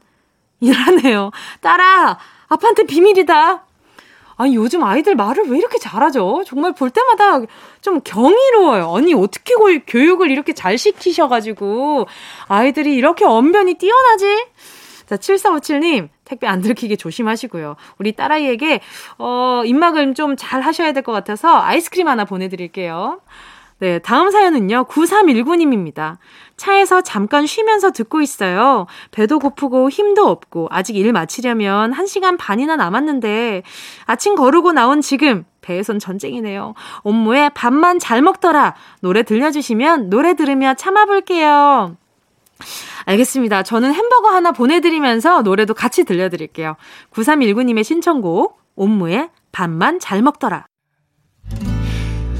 [0.60, 1.30] 이러네요.
[1.60, 3.65] 딸아 아빠한테 비밀이다.
[4.36, 6.42] 아니, 요즘 아이들 말을 왜 이렇게 잘하죠?
[6.46, 7.40] 정말 볼 때마다
[7.80, 8.94] 좀 경이로워요.
[8.96, 9.54] 아니, 어떻게
[9.86, 12.06] 교육을 이렇게 잘 시키셔가지고
[12.48, 14.46] 아이들이 이렇게 언변이 뛰어나지?
[15.06, 17.76] 자, 7457님, 택배 안 들키게 조심하시고요.
[17.98, 18.80] 우리 딸아이에게,
[19.18, 23.20] 어, 입막을 좀잘 하셔야 될 것 같아서 아이스크림 하나 보내드릴게요.
[23.78, 26.16] 네, 다음 사연은요, 9319님입니다.
[26.56, 28.86] 차에서 잠깐 쉬면서 듣고 있어요.
[29.10, 33.62] 배도 고프고 힘도 없고, 아직 일 마치려면 1시간 반이나 남았는데,
[34.04, 36.74] 아침 거르고 나온 지금, 배에선 전쟁이네요.
[36.98, 38.74] 업무에 밥만 잘 먹더라.
[39.00, 41.96] 노래 들려주시면 노래 들으며 참아볼게요.
[43.04, 43.62] 알겠습니다.
[43.62, 46.76] 저는 햄버거 하나 보내드리면서 노래도 같이 들려드릴게요.
[47.12, 50.66] 9319님의 신청곡, 옴무의 밥만 잘 먹더라.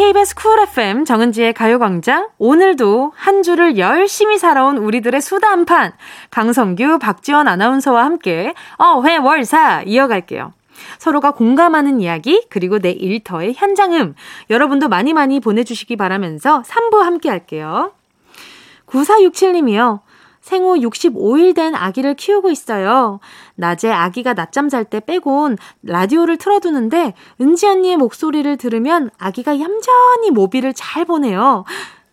[0.00, 5.92] KBS 쿨 FM 정은지의 가요광장 오늘도 한 주를 열심히 살아온 우리들의 수다 한판
[6.30, 10.54] 강성규 박지원 아나운서와 함께 어회월사 이어갈게요.
[10.96, 14.14] 서로가 공감하는 이야기 그리고 내 일터의 현장음
[14.48, 17.92] 여러분도 많이 많이 보내주시기 바라면서 3부 함께 할게요.
[18.86, 20.00] 9467님이요.
[20.40, 23.20] 생후 65일 된 아기를 키우고 있어요.
[23.56, 30.72] 낮에 아기가 낮잠 잘 때 빼곤 라디오를 틀어두는데 은지 언니의 목소리를 들으면 아기가 얌전히 모비를
[30.74, 31.64] 잘 보내요.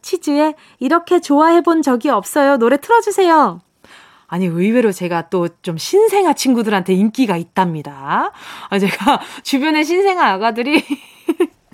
[0.01, 2.57] 치즈에 이렇게 좋아해 본 적이 없어요.
[2.57, 3.61] 노래 틀어주세요.
[4.29, 8.31] 아니, 의외로 제가 또 좀 신생아 친구들한테 인기가 있답니다.
[8.69, 10.83] 아, 제가 주변에 신생아 아가들이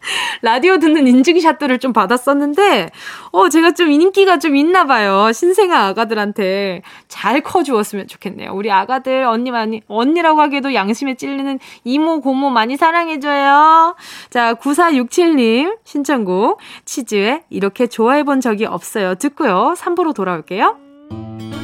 [0.42, 2.90] 라디오 듣는 인증샷들을 좀 받았었는데,
[3.32, 5.30] 어, 제가 좀 인기가 좀 있나 봐요.
[5.32, 8.52] 신생아 아가들한테 잘 커주었으면 좋겠네요.
[8.52, 13.96] 우리 아가들, 언니 많이, 언니라고 하기에도 양심에 찔리는 이모, 고모 많이 사랑해줘요.
[14.30, 19.14] 자, 9467님 신청곡, 치즈에 이렇게 좋아해본 적이 없어요.
[19.16, 19.74] 듣고요.
[19.76, 21.59] 3부로 돌아올게요.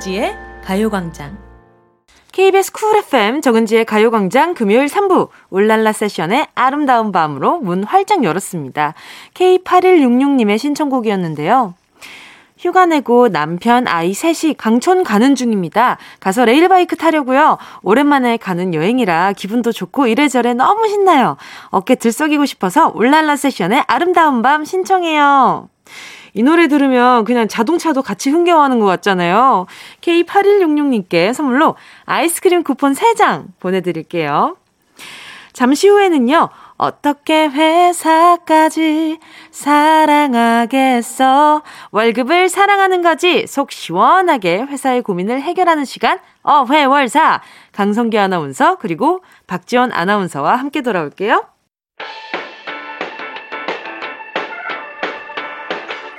[0.00, 0.34] 정은지의
[0.64, 1.36] 가요광장.
[2.32, 8.94] KBS 쿨 FM 정은지의 가요광장 금요일 3부 울랄라 세션의 아름다운 밤으로 문 활짝 열었습니다.
[9.34, 11.74] K8166님의 신청곡이었는데요.
[12.58, 15.98] 휴가 내고 남편, 아이 셋이 강촌 가는 중입니다.
[16.18, 17.58] 가서 레일바이크 타려고요.
[17.82, 21.36] 오랜만에 가는 여행이라 기분도 좋고 이래저래 너무 신나요.
[21.68, 25.68] 어깨 들썩이고 싶어서 울랄라 세션의 아름다운 밤 신청해요.
[26.34, 29.66] 이 노래 들으면 그냥 자동차도 같이 흥겨워하는 것 같잖아요.
[30.00, 34.56] K8166님께 선물로 아이스크림 쿠폰 3장 보내드릴게요.
[35.52, 39.18] 잠시 후에는요, 어떻게 회사까지
[39.50, 41.10] 사랑하겠어?
[41.90, 43.46] 월급을 사랑하는 거지.
[43.46, 47.42] 속 시원하게 회사의 고민을 해결하는 시간, 어회월사.
[47.72, 51.44] 강성기 아나운서, 그리고 박지원 아나운서와 함께 돌아올게요.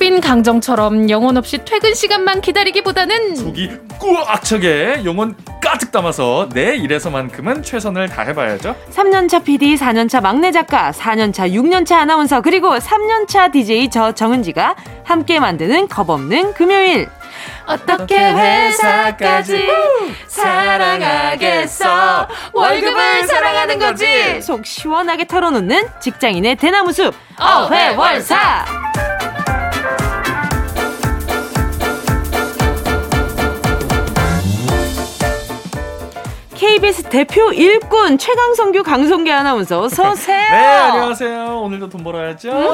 [0.00, 7.62] 빈 강정처럼 영혼 없이 퇴근 시간만 기다리기보다는 속이 꽉 차게 영혼 가득 담아서 내 일에서만큼은
[7.62, 8.74] 최선을 다해봐야죠.
[8.94, 15.88] 3년차 PD, 4년차 막내 작가, 4년차, 6년차 아나운서 그리고 3년차 DJ 저 정은지가 함께 만드는
[15.88, 17.06] 겁없는 금요일.
[17.66, 19.68] 어떻게 회사까지
[20.28, 28.64] 사랑하겠어 월급을 사랑하는 거지 속 시원하게 털어놓는 직장인의 대나무 숲 어회월사
[36.64, 40.36] KBS 대표 일꾼 최강성규 강성기 아나운서 어서 오세요.
[40.52, 41.58] 네, 안녕하세요.
[41.62, 42.72] 오늘도 돈 벌어야죠.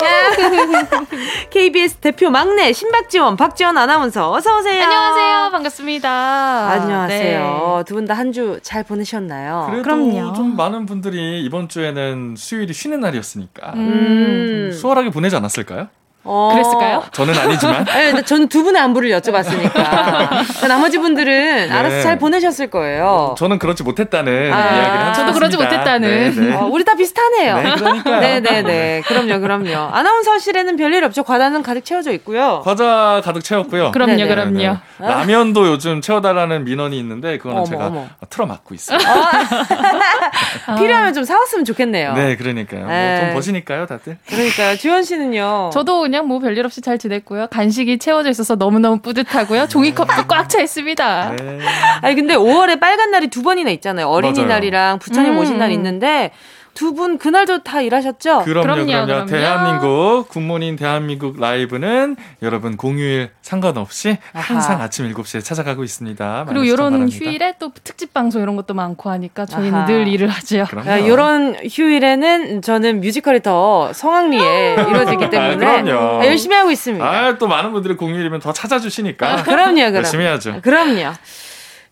[1.50, 4.82] KBS 대표 막내 신박지원 박지원 아나운서 어서 오세요.
[4.82, 5.50] 안녕하세요.
[5.52, 6.68] 반갑습니다.
[6.68, 7.74] 안녕하세요.
[7.78, 7.84] 네.
[7.86, 9.70] 두분 다 한 주 잘 보내셨나요?
[9.84, 10.32] 그럼요.
[10.32, 14.72] 좀 많은 분들이 이번 주에는 수요일이 쉬는 날이었으니까 음.
[14.74, 15.86] 수월하게 보내지 않았을까요?
[16.26, 16.50] 어.
[16.52, 17.04] 그랬을까요?
[17.12, 17.84] 저는 아니지만.
[18.14, 20.66] 네, 저는 두 분의 안부를 여쭤봤으니까.
[20.68, 21.72] 나머지 분들은 네.
[21.72, 23.34] 알아서 잘 보내셨을 거예요.
[23.38, 25.20] 저는 그렇지 못했다는 아, 이야기를 하죠.
[25.20, 26.08] 저도 그러지 못했다는.
[26.08, 26.54] 네, 네.
[26.54, 27.56] 어, 우리 다 비슷하네요.
[27.58, 28.20] 네, 그러니까요.
[28.20, 28.62] 네네네.
[28.66, 29.02] 네.
[29.06, 29.94] 그럼요, 그럼요.
[29.94, 31.22] 아나운서실에는 별일 없죠.
[31.22, 32.62] 과자는 가득 채워져 있고요.
[32.64, 33.92] 과자 가득 채웠고요.
[33.92, 34.28] 그럼요, 네네.
[34.28, 34.76] 그럼요.
[34.98, 38.06] 라면도 요즘 채워달라는 민원이 있는데 그거는 어머, 제가 어머.
[38.28, 38.98] 틀어막고 있어요.
[38.98, 40.74] 어?
[40.76, 42.14] 필요하면 좀 사왔으면 좋겠네요.
[42.14, 42.86] 네, 그러니까요.
[42.86, 44.18] 뭐돈 버시니까요, 다들.
[44.28, 44.76] 그러니까요.
[44.76, 45.70] 주현 씨는요.
[45.72, 47.48] 저도 그냥 그냥 뭐 별일 없이 잘 지냈고요.
[47.48, 49.66] 간식이 채워져 있어서 너무너무 뿌듯하고요.
[49.68, 51.36] 종이컵도 꽉 차 있습니다.
[51.36, 51.58] 네.
[52.00, 54.08] 아니 근데 5월에 빨간 날이 두 번이나 있잖아요.
[54.08, 55.38] 어린이날이랑 부처님 음.
[55.38, 56.30] 오신 날 있는데
[56.76, 58.42] 두 분 그날도 다 일하셨죠?
[58.44, 59.06] 그럼요, 그럼요, 그럼요.
[59.06, 59.26] 그럼요.
[59.26, 64.54] 대한민국 굿모닝 대한민국 라이브는 여러분 공휴일 상관없이 아하.
[64.54, 66.44] 항상 아침 7시에 찾아가고 있습니다.
[66.48, 67.16] 그리고 이런 바랍니다.
[67.18, 69.86] 휴일에 또 특집 방송 이런 것도 많고 하니까 저희는 아하.
[69.86, 70.64] 늘 일을 하죠.
[70.70, 70.90] 그럼요.
[70.90, 76.20] 아, 이런 휴일에는 저는 뮤지컬이 더 성황리에 이루어지기 때문에 아, 그럼요.
[76.22, 77.04] 아, 열심히 하고 있습니다.
[77.04, 79.94] 아, 또 많은 분들이 공휴일이면 더 찾아주시니까 그럼요, 그럼.
[79.96, 80.60] 열심히 해야죠.
[80.62, 81.12] 그럼요.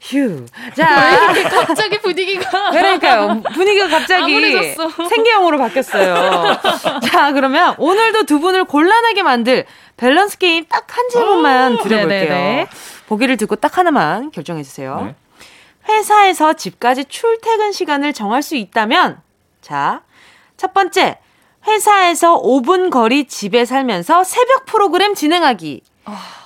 [0.06, 0.44] 휴.
[0.76, 1.32] 자,
[1.66, 3.42] 갑자기 분위기가 그러니까요.
[3.54, 4.74] 분위기가 갑자기.
[5.08, 6.60] 생계형으로 바뀌었어요.
[7.10, 9.64] 자, 그러면 오늘도 두 분을 곤란하게 만들
[9.96, 12.06] 밸런스 게임 딱 한 질문만 드려볼게요.
[12.06, 12.66] 네네네.
[13.08, 15.02] 보기를 듣고 딱 하나만 결정해주세요.
[15.06, 15.14] 네.
[15.88, 19.20] 회사에서 집까지 출퇴근 시간을 정할 수 있다면,
[19.60, 20.02] 자,
[20.56, 21.18] 첫 번째,
[21.66, 25.82] 회사에서 5분 거리 집에 살면서 새벽 프로그램 진행하기.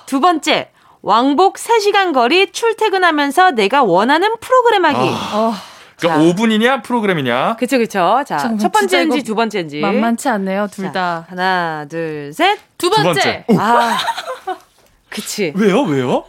[0.06, 0.70] 두 번째,
[1.02, 4.96] 왕복 3시간 거리 출퇴근하면서 내가 원하는 프로그램 하기.
[4.98, 5.52] 어,
[5.98, 6.42] 그러니까 자.
[6.42, 7.56] 5분이냐 프로그램이냐?
[7.56, 8.22] 그쵸, 그쵸.
[8.26, 9.80] 자, 잠깐만, 첫 진짜 번째인지 두 번째인지.
[9.80, 11.26] 만만치 않네요, 둘 자, 다.
[11.28, 12.58] 하나, 둘, 셋.
[12.78, 13.20] 두두 번째.
[13.20, 13.44] 번째.
[13.48, 13.96] 오, 아.
[15.10, 15.52] 그치.
[15.56, 15.82] 왜요?
[15.82, 16.24] 왜요?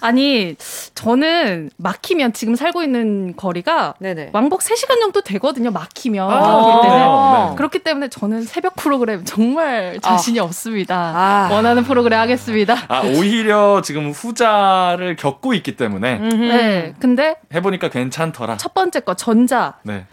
[0.00, 0.56] 아니,
[0.94, 4.30] 저는 막히면 지금 살고 있는 거리가 네네.
[4.32, 6.30] 왕복 3시간 정도 되거든요, 막히면.
[6.30, 6.36] 아.
[6.36, 7.48] 어.
[7.50, 7.56] 네.
[7.56, 10.96] 그렇기 때문에 저는 새벽 프로그램 정말 자신이 없습니다.
[10.96, 11.48] 아.
[11.52, 12.76] 원하는 프로그램 하겠습니다.
[12.88, 16.18] 아, 오히려 지금 후자를 겪고 있기 때문에.
[16.18, 16.94] 네.
[16.98, 18.56] 근데 해보니까 괜찮더라.
[18.56, 19.74] 첫 번째 거, 전자.
[19.82, 20.06] 네.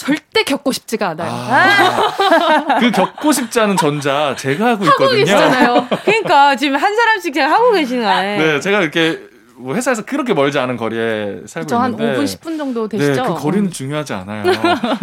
[0.00, 1.30] 절대 겪고 싶지가 않아요.
[1.30, 5.16] 아, 그 겪고 싶지 않은 전자 제가 하고 하고 있거든요.
[5.18, 5.88] 계시잖아요.
[6.06, 8.38] 그러니까 지금 한 사람씩 제가 하고 계시는 거네.
[8.38, 9.20] 네, 제가 이렇게
[9.56, 13.12] 뭐 회사에서 그렇게 멀지 않은 거리에 살고 저한 있는데 5분, 10분 정도 되시죠?
[13.12, 14.44] 네, 그 거리는 중요하지 않아요.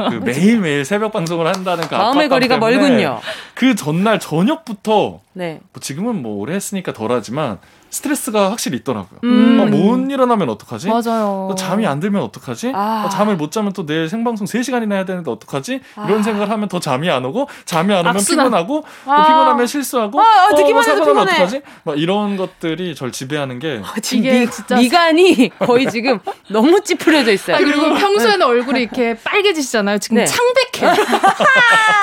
[0.10, 3.20] 그 매일매일 새벽 방송을 한다는 그 마음의 거리가 때문에 멀군요.
[3.54, 5.60] 그 전날 저녁부터 네.
[5.72, 9.20] 뭐 지금은 뭐 오래 했으니까 덜하지만 스트레스가 확실히 있더라고요.
[9.24, 9.60] 음.
[9.62, 10.88] 어, 못 일어나면 어떡하지?
[10.90, 11.48] 맞아요.
[11.50, 12.72] 또 잠이 안 들면 어떡하지?
[12.76, 13.04] 아.
[13.06, 15.80] 어, 잠을 못 자면 또 내일 생방송 3시간이나 해야 되는데 어떡하지?
[16.06, 16.24] 이런 아.
[16.24, 18.46] 생각을 하면 더 잠이 안 오고 잠이 안 오면 악순환.
[18.48, 19.24] 피곤하고 또 아.
[19.26, 21.44] 피곤하면 실수하고 아, 아, 어, 듣기만 뭐 해도 사고 나면 피곤해.
[21.44, 21.62] 어떡하지?
[21.84, 26.20] 막 이런 것들이 절 지배하는 게 지금 이게 미, 진짜- 미간이 거의 지금
[26.50, 27.56] 너무 찌푸려져 있어요.
[27.56, 29.98] 아, 그리고 평소에는 얼굴이 이렇게 빨개지시잖아요.
[30.00, 30.26] 지금 네.
[30.26, 30.96] 창백해.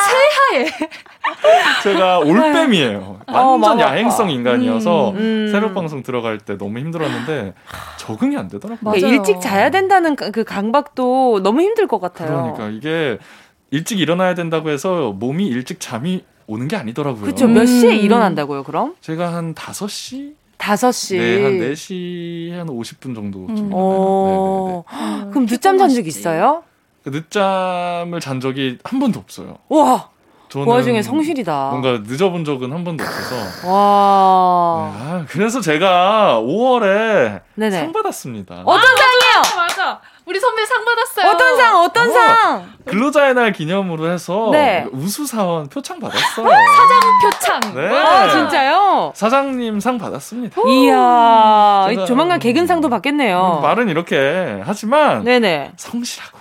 [0.08, 0.70] 새하얘.
[1.82, 3.20] 제가 올빼미예요.
[3.26, 3.80] 어, 완전.
[3.80, 5.48] 야행성 인간이어서 음.
[5.50, 7.54] 새벽 방송 들어갈 때 너무 힘들었는데
[7.98, 8.78] 적응이 안 되더라고요.
[8.80, 9.16] 그러니까 맞아요.
[9.18, 12.54] 일찍 자야 된다는 그- 그 강박도 너무 힘들 것 같아요.
[12.56, 13.18] 그러니까 이게
[13.70, 17.22] 일찍 일어나야 된다고 해서 몸이 일찍 잠이 오는 게 아니더라고요.
[17.22, 17.48] 그렇죠.
[17.48, 17.96] 몇 시에 음.
[17.96, 18.94] 일어난다고요, 그럼?
[19.00, 20.34] 제가 한 5시?
[20.58, 21.18] 5시.
[21.18, 23.56] 네, 한 4시 한 50분 정도쯤.
[23.56, 23.70] 음.
[23.72, 24.84] 어.
[24.92, 26.06] 음, 그럼 늦잠 잔 적.
[26.06, 26.62] 있어요?
[27.02, 29.58] 그 늦잠을 잔 적이 한 번도 없어요.
[29.68, 30.08] 와,
[30.54, 31.68] 저는 그 와중에 성실이다.
[31.70, 33.68] 뭔가 늦어본 적은 한 번도 없어서.
[33.68, 34.92] 와.
[34.96, 37.76] 네, 아, 그래서 제가 5월에 네네.
[37.80, 38.62] 상 받았습니다.
[38.64, 39.42] 어떤 상이요?
[39.52, 40.00] 아, 맞아.
[40.26, 41.32] 우리 선배 상 받았어요.
[41.32, 41.76] 어떤 상?
[41.82, 42.12] 어떤 어.
[42.12, 42.72] 상?
[42.86, 44.86] 근로자의 날 기념으로 해서 네.
[44.92, 46.46] 우수 사원 표창 받았어요.
[47.22, 47.60] 표창.
[47.74, 47.88] 네.
[47.88, 49.12] 아, 진짜요?
[49.14, 50.62] 사장님 상 받았습니다.
[50.68, 53.58] 이야, 제가- 조만간 개근상도 받겠네요.
[53.60, 55.72] 말은 이렇게 하지만 네네.
[55.76, 56.33] 성실하고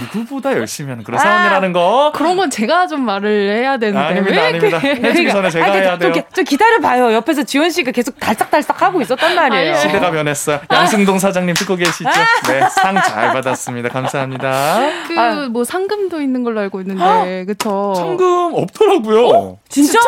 [0.00, 4.46] 누구보다 열심히 하는 그런 사원이라는 거 그런 건 제가 좀 말을 해야 되는데 아닙니다, 왜
[4.48, 4.78] 아닙니다.
[4.78, 6.12] 이렇게 해주기 전에 제가 아니, 해야 좀, 돼요.
[6.12, 7.12] 기- 좀 기다려봐요.
[7.12, 9.74] 옆에서 지원 씨가 계속 달싹달싹 하고 있었단 말이에요.
[9.74, 9.80] 아유.
[9.80, 10.60] 시대가 변했어요.
[10.72, 12.08] 양승동 사장님 듣고 계시죠?
[12.48, 13.88] 네, 상 잘 받았습니다.
[13.90, 14.78] 감사합니다.
[15.08, 15.48] 그 아.
[15.50, 17.94] 뭐 상금도 있는 걸로 알고 있는데 그쵸?
[17.96, 19.58] 상금 없더라고요.
[19.68, 19.98] 진짜?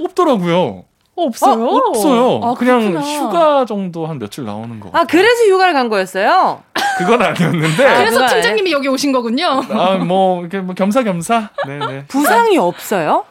[0.00, 0.84] 없더라고요.
[1.14, 1.64] 없어요?
[1.64, 2.40] 어, 없어요.
[2.42, 3.00] 아, 그냥 그렇구나.
[3.00, 4.90] 휴가 정도 한 며칠 나오는 거.
[4.92, 6.62] 아, 그래서 휴가를 간 거였어요?
[6.98, 7.76] 그건 아니었는데.
[7.76, 9.62] 그래서 그거 팀장님이 여기 오신 거군요.
[9.70, 11.50] 아, 뭐, 이렇게 뭐 겸사겸사.
[11.66, 12.06] 네네.
[12.06, 13.24] 부상이 없어요?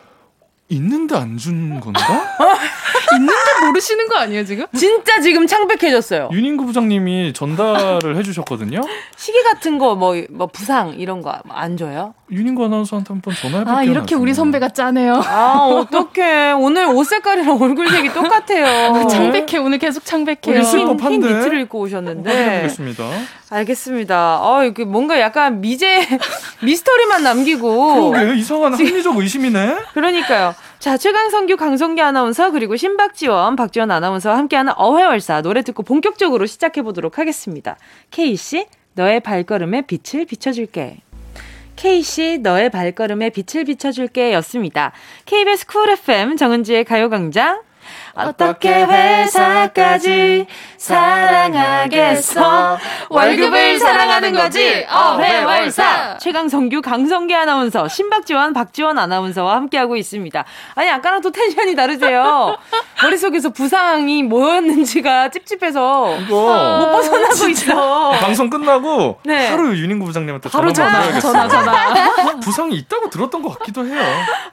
[0.76, 2.02] 있는데 안 준 건가?
[3.14, 3.34] 있는데
[3.66, 4.66] 모르시는 거 아니에요 지금?
[4.76, 6.30] 진짜 지금 창백해졌어요.
[6.32, 8.80] 윤인구 부장님이 전달을 해주셨거든요.
[9.18, 12.14] 시계 같은 거, 뭐, 뭐, 부상, 이런 거 안 줘요?
[12.32, 13.76] 윤인구 아나운서한테 한번 전화해볼게요.
[13.78, 14.34] 아 이렇게 우리.
[14.34, 15.16] 선배가 짜네요.
[15.26, 16.54] 아, 어떡해.
[16.54, 19.08] 오늘 옷 색깔이랑 얼굴색이 똑같아요.
[19.10, 20.56] 창백해 오늘 계속 창백해요.
[20.56, 21.22] 우리 슬퍼- 흰, 흰?
[21.22, 22.30] 니트를 입고 오셨는데.
[22.30, 23.04] 확인해보겠습니다.
[23.52, 24.40] 알겠습니다.
[24.42, 26.08] 어, 이게 뭔가 약간 미제,
[26.64, 28.12] 미스터리만 남기고.
[28.12, 29.76] 그러게 이상한 합리적 의심이네.
[29.94, 30.56] 그러니까요.
[30.80, 37.76] 자, 최강성규, 강성기 아나운서, 그리고 신박지원, 박지원 아나운서와 함께하는 어회월사 노래 듣고 본격적으로 시작해보도록 하겠습니다.
[38.10, 40.98] K씨, 너의 발걸음에 빛을 비춰줄게.
[41.76, 44.94] K씨, 너의 발걸음에 빛을 비춰줄게 였습니다.
[45.26, 47.62] KBS 쿨 FM 정은지의 가요광장.
[48.14, 50.48] 어떻게 회사까지
[50.78, 52.78] 사랑하겠어.
[53.10, 54.86] 월급을 사랑하는 거지.
[54.90, 56.18] 어회월사.
[56.20, 60.44] 최강성규, 강성기 아나운서, 신박지원, 박지원 아나운서와 함께하고 있습니다.
[60.76, 62.58] 아니, 아까랑 또 텐션이 다르세요.
[63.02, 68.12] 머릿속에서 부상이 뭐였는지가 찝찝해서 못 벗어나고 있어.
[68.12, 69.50] 방송 끝나고 네.
[69.50, 72.40] 하루 윤인구 부장님한테 전화 전화, 전화, 전화.
[72.42, 74.02] 부상이 있다고 들었던 것 같기도 해요.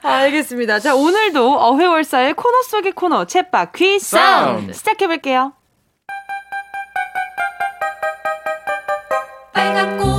[0.01, 0.79] 알겠습니다.
[0.79, 5.53] 자, 오늘도 어회월사의 코너 속의 코너, 챗 바퀴 사운드 시작해볼게요.
[9.53, 10.18] 빨간 꽃,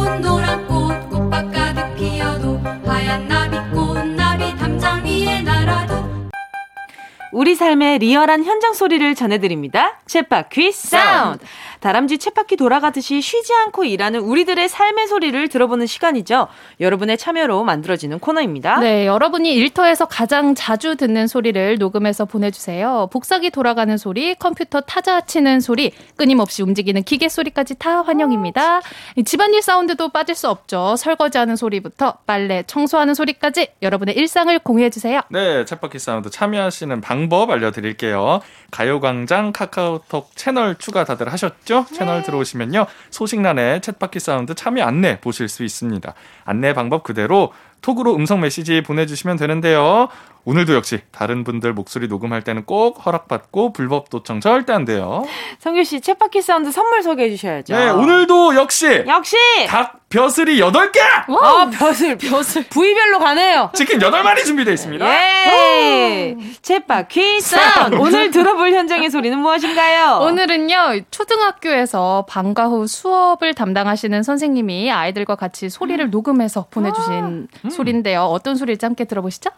[7.32, 9.98] 우리 삶의 리얼한 현장 소리를 전해드립니다.
[10.06, 11.44] 쳇바퀴 사운드.
[11.80, 16.48] 다람쥐 쳇바퀴 돌아가듯이 쉬지 않고 일하는 우리들의 삶의 소리를 들어보는 시간이죠.
[16.80, 18.80] 여러분의 참여로 만들어지는 코너입니다.
[18.80, 23.08] 네, 여러분이 일터에서 가장 자주 듣는 소리를 녹음해서 보내주세요.
[23.12, 28.80] 복사기 돌아가는 소리, 컴퓨터 타자 치는 소리, 끊임없이 움직이는 기계 소리까지 다 환영입니다.
[29.24, 30.96] 집안일 사운드도 빠질 수 없죠.
[30.96, 35.22] 설거지하는 소리부터 빨래, 청소하는 소리까지 여러분의 일상을 공유해주세요.
[35.30, 38.40] 네, 쳇바퀴 사운드 참여하시는 방법 알려드릴게요.
[38.70, 41.86] 가요광장 카카오톡 채널 추가 다들 하셨죠?
[41.90, 41.94] 네.
[41.96, 42.86] 채널 들어오시면요.
[43.10, 46.14] 소식란에 쳇바퀴 사운드 참여 안내 보실 수 있습니다.
[46.44, 47.52] 안내 방법 그대로
[47.82, 50.08] 톡으로 음성 메시지 보내주시면 되는데요.
[50.44, 55.24] 오늘도 역시 다른 분들 목소리 녹음할 때는 꼭 허락받고 불법 도청 절대 안 돼요.
[55.58, 57.76] 성규 씨, 쳇바퀴 사운드 선물 소개해 주셔야죠.
[57.76, 59.36] 네, 오늘도 역시 역시
[59.68, 60.98] 닭 벼슬이 8개!
[61.40, 62.64] 아, 벼슬, 벼슬.
[62.64, 63.70] 부위별로 가네요.
[63.74, 65.06] 치킨 8마리 준비되어 있습니다.
[65.08, 66.36] 예!
[66.62, 67.94] 쳇바퀴 사운드.
[67.94, 70.18] 오늘 들어볼 현장의 소리는 무엇인가요?
[70.22, 76.10] 오늘은요, 초등학교에서 방과 후 수업을 담당하시는 선생님이 아이들과 같이 소리를 음.
[76.10, 77.26] 녹음해서 보내주신 아.
[77.64, 77.70] 음.
[77.70, 78.22] 소리인데요.
[78.22, 79.50] 어떤 소리일지 함께 들어보시죠.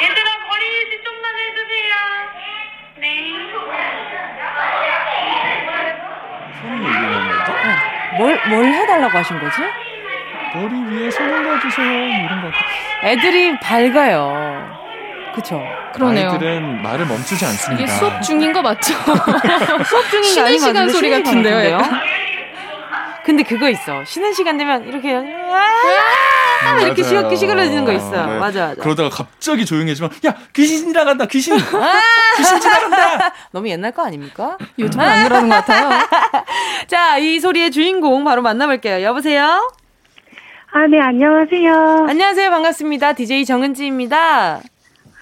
[0.00, 1.94] 얘들아 거리 유지 좀만 해주세요.
[3.00, 3.36] 네.
[8.18, 9.56] 뭘, 뭘 해달라고 하신 거지?
[10.54, 11.42] 머리 위에 손을.
[11.42, 12.50] 뭐 이런 거.
[13.04, 14.76] 애들이 밝아요.
[15.34, 15.62] 그쵸.
[15.92, 16.30] 그러네요.
[16.30, 17.82] 아이들은 말을 멈추지 않습니다.
[17.82, 18.94] 이게 수업 중인 거 맞죠?
[19.84, 21.78] 수업 중인 게 아닌 시간 소리 같은데요.
[23.22, 24.04] 근데 그거 있어.
[24.04, 25.14] 쉬는 시간 되면 이렇게
[26.74, 28.26] 음, 이렇게 시끄, 시끄러지는 거 있어요.
[28.26, 28.38] 네.
[28.38, 28.80] 맞아, 맞아.
[28.82, 32.00] 그러다가 갑자기 조용해지면 야 귀신 지나간다 귀신 아!
[32.36, 33.32] 귀신 지나간다.
[33.52, 34.56] 너무 옛날 거 아닙니까?
[34.78, 35.90] 요즘 안 그러는 것 같아요.
[36.88, 39.02] 자, 이 소리의 주인공 바로 만나볼게요.
[39.02, 39.70] 여보세요.
[40.72, 42.06] 아, 네, 안녕하세요.
[42.08, 42.50] 안녕하세요.
[42.50, 43.14] 반갑습니다.
[43.14, 44.60] DJ 정은지입니다.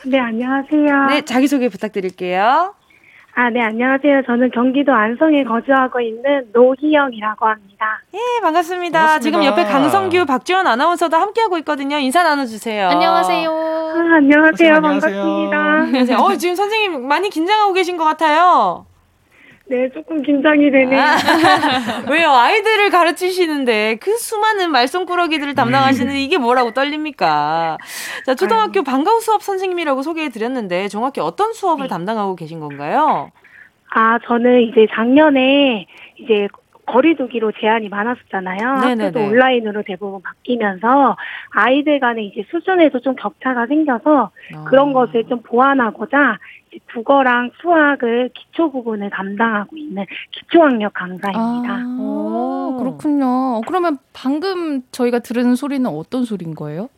[0.07, 1.07] 네, 안녕하세요.
[1.11, 2.75] 네, 자기소개 부탁드릴게요.
[3.37, 4.23] 아, 네, 안녕하세요.
[4.27, 8.01] 저는 경기도 안성에 거주하고 있는 노희영이라고 합니다.
[8.15, 8.99] 예, 반갑습니다.
[8.99, 9.19] 반갑습니다.
[9.19, 11.99] 지금 옆에 강성규, 박지원 아나운서도 함께하고 있거든요.
[11.99, 12.89] 인사 나눠주세요.
[12.91, 13.51] 안녕하세요.
[13.51, 14.81] 아, 안녕하세요.
[14.81, 15.57] 반갑습니다.
[15.59, 16.17] 안녕하세요.
[16.19, 18.87] 어, 지금 선생님 많이 긴장하고 계신 것 같아요.
[19.67, 21.01] 네, 조금 긴장이 되네요.
[21.01, 21.17] 아,
[22.11, 22.31] 왜요?
[22.31, 26.17] 아이들을 가르치시는데 그 수많은 말썽꾸러기들을 담당하시는 음.
[26.17, 27.79] 이게 뭐라고 떨립니까?
[28.27, 31.89] 자, 초등학교 방과후 수업 선생님이라고 소개해 드렸는데 중학교 어떤 수업을 네.
[31.89, 33.31] 담당하고 계신 건가요?
[33.95, 35.87] 아, 저는 이제 작년에
[36.19, 36.49] 이제
[36.87, 38.81] 거리두기로 제한이 많았었잖아요.
[38.81, 39.05] 네네네.
[39.05, 41.17] 학교도 온라인으로 대부분 바뀌면서
[41.51, 44.65] 아이들 간의 이제 수준에도 좀 격차가 생겨서 어.
[44.65, 46.39] 그런 것을 좀 보완하고자
[46.93, 51.75] 국어랑 수학을 기초 부분을 담당하고 있는 기초학력 강사입니다.
[51.75, 53.61] 아, 그렇군요.
[53.67, 56.89] 그러면 방금 저희가 들은 소리는 어떤 소리인 거예요?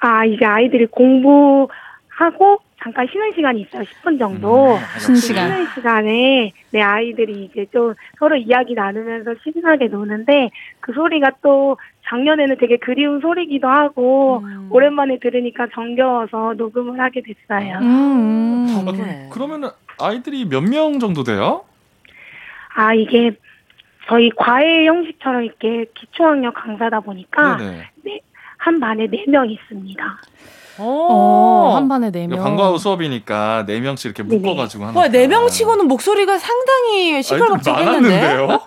[0.00, 3.82] 아, 이제 아이들이 공부하고 잠깐 쉬는 시간이 있어요.
[3.82, 4.74] 10분 정도.
[4.76, 5.48] 음, 쉬는 시간.
[5.50, 10.50] 쉬는 시간에 내 아이들이 이제 좀 서로 이야기 나누면서 신나게 노는데
[10.80, 11.76] 그 소리가 또
[12.08, 14.68] 작년에는 되게 그리운 소리기도 하고 음.
[14.70, 17.78] 오랜만에 들으니까 정겨워서 녹음을 하게 됐어요.
[17.78, 18.88] 음, 음.
[18.88, 19.28] 아, 네.
[19.32, 19.70] 그러면
[20.00, 21.64] 아이들이 몇 명 정도 돼요?
[22.76, 23.32] 아 이게
[24.06, 27.56] 저희 과외 형식처럼 이렇게 기초학력 강사다 보니까
[28.04, 28.20] 네,
[28.58, 30.04] 한 반에 네명 있습니다.
[30.80, 32.42] 오, 한 반에 네 명.
[32.42, 34.96] 방과 후 수업이니까 네 명씩 이렇게 묶어가지고 하는.
[34.96, 38.60] 와, 네 명치고는 목소리가 상당히 시끌벅적했는데요.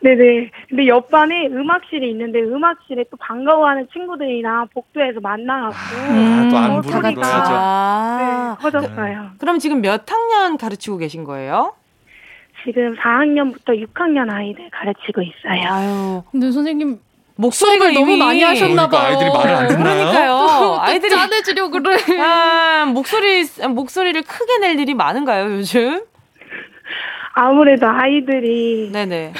[0.00, 0.50] 네네.
[0.68, 8.18] 근데 옆반에 음악실이 있는데 음악실에 또 반가워하는 친구들이랑 복도에서 만나갖고 아, 또안 부르기도 하죠.
[8.18, 9.30] 네, 커졌어요.
[9.38, 11.74] 그럼 지금 몇 학년 가르치고 계신 거예요?
[12.64, 15.72] 지금 4학년부터 6학년 아이들 가르치고 있어요.
[15.72, 16.22] 아유.
[16.32, 16.98] 근데 선생님
[17.42, 19.08] 목소리가 너무 많이 하셨나 봐요.
[19.08, 20.10] 아이들이 말을 안 듣나요?
[20.10, 20.78] 그러니까요.
[20.80, 21.96] 아이들이 짜내주려 그래.
[22.20, 26.04] 아, 목소리 목소리를 크게 낼 일이 많은가요, 요즘?
[27.34, 29.32] 아무래도 아이들이 네네.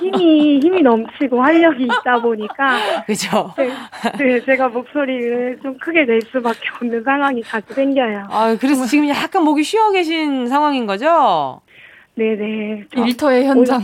[0.00, 3.54] 힘이 힘이 넘치고 활력이 있다 보니까 그죠.
[3.56, 3.70] 네,
[4.18, 8.24] 네, 제가 목소리를 좀 크게 낼 수밖에 없는 상황이 자주 생겨요.
[8.28, 11.60] 아 그래서 지금 약간 목이 쉬어 계신 상황인 거죠?
[12.18, 12.84] 네네.
[12.96, 13.80] 일터의 현장.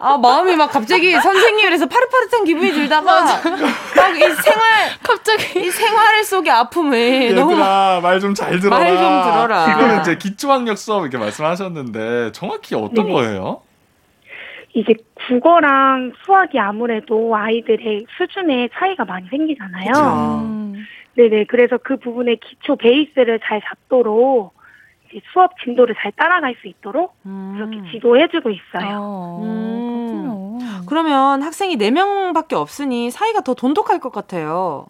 [0.00, 4.62] 아, 마음이 막 갑자기 선생님이라서 파릇파릇한 기분이 들다가 막 이 생활,
[5.02, 6.98] 갑자기 이 생활 속의 아픔을
[7.30, 8.78] 얘들아, 말좀 잘 들어라.
[8.78, 8.98] 말 좀
[9.32, 9.66] 들어라.
[9.72, 13.12] 이거는 이제 기초학력 수업 이렇게 말씀하셨는데 정확히 어떤 네네.
[13.12, 13.62] 거예요?
[14.74, 14.92] 이제
[15.28, 20.42] 국어랑 수학이 아무래도 아이들의 수준에 차이가 많이 생기잖아요.
[20.44, 20.84] 음.
[21.16, 21.44] 네네.
[21.44, 24.52] 그래서 그 부분의 기초 베이스를 잘 잡도록
[25.32, 28.98] 수업 진도를 잘 따라갈 수 있도록 그렇게 지도해주고 있어요.
[29.00, 30.58] 어, 음.
[30.58, 30.86] 그렇군요.
[30.86, 34.86] 그러면 학생이 4명밖에 없으니 사이가 더 돈독할 것 같아요.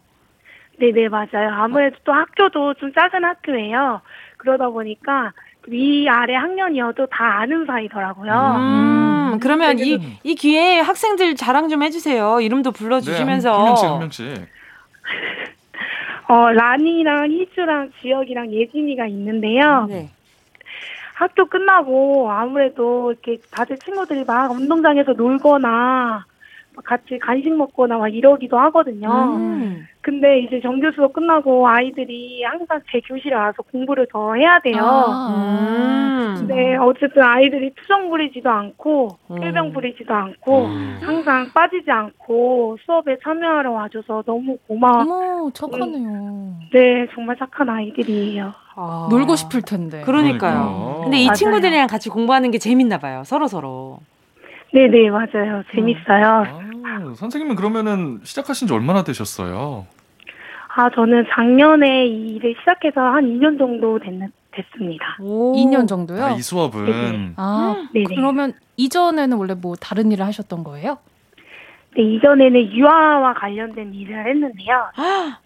[0.78, 1.50] 네네, 맞아요.
[1.52, 4.00] 아무래도 또 학교도 좀 작은 학교예요.
[4.38, 5.32] 그러다 보니까
[5.66, 8.32] 위, 아래 학년이어도 다 아는 사이더라고요.
[8.58, 12.40] 음, 그러면 이, 이 기회에 학생들 자랑 좀 해주세요.
[12.40, 13.50] 이름도 불러주시면서.
[13.50, 14.48] 네, 한, 한 명씩 한 명씩.
[16.28, 19.86] 어, 라니랑 희주랑 지혁이랑 예진이가 있는데요.
[19.88, 20.10] 네.
[21.14, 26.24] 학교 끝나고 아무래도 이렇게 다들 친구들이 막 운동장에서 놀거나 막
[26.82, 29.36] 같이 간식 먹거나 막 이러기도 하거든요.
[29.36, 29.86] 음.
[30.00, 34.82] 근데 이제 정규 수업 끝나고 아이들이 항상 제 교실에 와서 공부를 더 해야 돼요.
[34.84, 36.46] 아, 음.
[36.46, 39.40] 네, 어쨌든 아이들이 투정 부리지도 않고, 음.
[39.40, 40.68] 필병 부리지도 않고,
[41.00, 45.50] 항상 빠지지 않고 수업에 참여하러 와줘서 너무 고마워.
[45.54, 46.54] 착하네요.
[46.72, 48.52] 네, 정말 착한 아이들이에요.
[48.76, 49.08] 아.
[49.10, 50.02] 놀고 싶을 텐데.
[50.02, 50.52] 그러니까요.
[50.52, 51.00] 그러니까.
[51.04, 51.36] 근데 이 맞아요.
[51.36, 53.22] 친구들이랑 같이 공부하는 게 재밌나 봐요.
[53.24, 53.98] 서로 서로.
[54.74, 55.62] 네네, 맞아요.
[55.72, 56.44] 재밌어요.
[56.84, 59.86] 아, 선생님은 그러면은 시작하신 지 얼마나 되셨어요?
[60.74, 64.10] 아, 저는 작년에 이 일을 시작해서 한 2년 정도 됐,
[64.50, 65.16] 됐습니다.
[65.20, 65.54] 오.
[65.54, 66.24] 2년 정도요?
[66.24, 68.16] 아, 이 수업은 아, 네네.
[68.16, 70.98] 그러면 이전에는 원래 뭐 다른 일을 하셨던 거예요?
[71.96, 74.90] 네, 이전에는 유아와 관련된 일을 했는데요.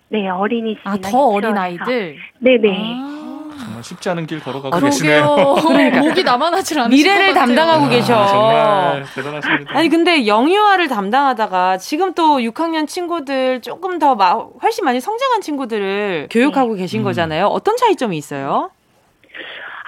[0.08, 1.54] 네, 어린이집이나 아, 더 어린.
[1.54, 2.16] 아이들?
[2.38, 2.94] 네네.
[2.96, 3.17] 아,
[3.58, 4.90] 정말 쉽지 않은 길 걸어가고 그러게요.
[4.90, 6.00] 계시네요.
[6.00, 7.46] 목이 남아나질 않으실 미래를 것 같아요.
[7.56, 8.26] 담당하고 아, 계셔.
[8.26, 9.78] 정말 대단하십니다.
[9.78, 14.32] 아니 근데 영유아를 담당하다가 지금 또 6학년 친구들 조금 더 마,
[14.62, 17.04] 훨씬 많이 성장한 친구들을 교육하고 계신 음.
[17.04, 17.46] 거잖아요.
[17.46, 18.70] 어떤 차이점이 있어요?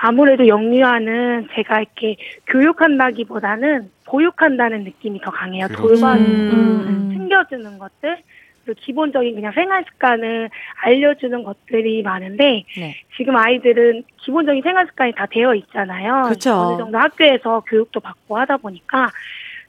[0.03, 2.17] 아무래도 영유아는 제가 이렇게
[2.47, 5.67] 교육한다기보다는 보육한다는 느낌이 더 강해요.
[5.69, 5.83] 그렇죠.
[5.89, 7.11] 돌봐주고 음.
[7.13, 8.23] 챙겨주는 것들
[8.65, 10.51] 그리고 기본적인 그냥 생활 습관을
[10.83, 12.97] 알려주는 것들이 많은데 네.
[13.17, 16.25] 지금 아이들은 기본적인 생활 습관이 다 되어 있잖아요.
[16.29, 16.53] 그쵸.
[16.55, 19.11] 어느 정도 학교에서 교육도 받고 하다 보니까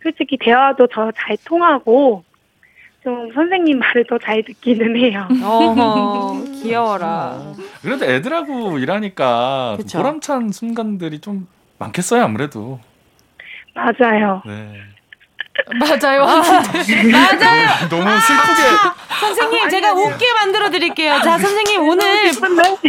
[0.04, 2.24] 솔직히 대화도 더 잘 통하고
[3.04, 5.28] 좀 선생님 말을 더 잘 듣기는 해요.
[5.44, 7.54] 어허, 귀여워라.
[7.82, 9.98] 그래도 애들하고 일하니까 그쵸.
[10.00, 11.48] 보람찬 순간들이 좀
[11.80, 12.80] 많겠어요, 아무래도.
[13.74, 14.42] 맞아요.
[14.46, 14.74] 네.
[15.80, 16.26] 맞아요.
[16.26, 17.90] 맞아요.
[17.90, 18.64] 너무 슬프게
[19.20, 21.20] 선생님, 제가 웃게 만들어 드릴게요.
[21.24, 22.32] 자, 선생님, 오늘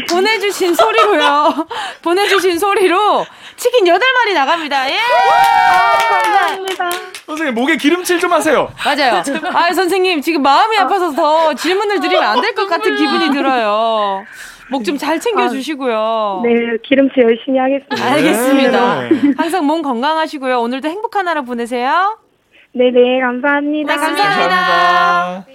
[0.09, 1.67] 보내주신 소리로요.
[2.03, 4.91] 보내주신 소리로 치킨 8마리 나갑니다.
[4.91, 4.99] 예!
[6.11, 6.91] 감사합니다.
[7.27, 8.73] 선생님 목에 기름칠 좀 하세요.
[8.85, 9.23] 맞아요.
[9.53, 14.25] 아, 선생님, 지금 마음이 아파서 더 질문을 드리면 안 될 것 같은 기분이 들어요.
[14.71, 16.43] 목좀잘 챙겨주시고요.
[16.45, 16.51] 네,
[16.85, 18.05] 기름칠 열심히 하겠습니다.
[18.13, 19.01] 알겠습니다.
[19.03, 19.33] 네.
[19.37, 20.61] 항상 몸 건강하시고요.
[20.61, 22.19] 오늘도 행복한 하루 보내세요.
[22.75, 23.95] 네네, 감사합니다.
[23.95, 25.47] 네, 감사합니다.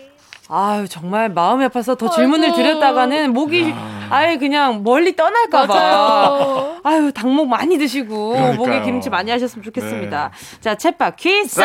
[0.49, 2.55] 아유, 정말 마음이 아파서 더 질문을 아이고.
[2.57, 3.73] 드렸다가는 목이
[4.09, 6.79] 아예 그냥 멀리 떠날까봐.
[6.83, 8.55] 아유, 닭목 많이 드시고 그러니까요.
[8.55, 10.31] 목에 김치 많이 하셨으면 좋겠습니다.
[10.61, 11.59] 자, 챗밥 퀴즈.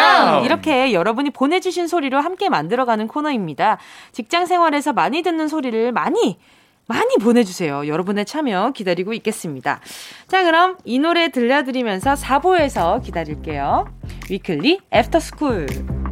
[0.45, 3.79] 이렇게 여러분이 보내주신 소리로 함께 만들어가는 코너입니다.
[4.11, 6.39] 직장 생활에서 많이 듣는 소리를 많이
[6.93, 7.87] 많이 보내주세요.
[7.87, 9.81] 여러분의 참여 기다리고 있겠습니다.
[10.29, 13.87] 자, 그럼 이 노래 들려드리면서 4부에서 기다릴게요.
[14.29, 16.12] 위클리 애프터 스쿨.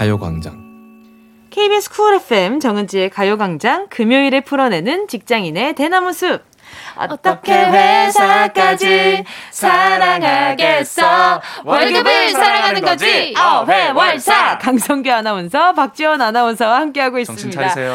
[0.00, 6.40] 가요광장 KBS 쿨 FM 정은지의 가요광장 금요일에 풀어내는 직장인의 대나무 숲.
[6.96, 11.40] 어떻게 회사까지 사랑하겠어?
[11.64, 13.34] 월급을 사랑하는 거지.
[13.38, 14.58] 어회월사.
[14.58, 17.40] 강성규 아나운서, 박지원 아나운서와 함께하고 있습니다.
[17.42, 17.92] 정신 차리세요.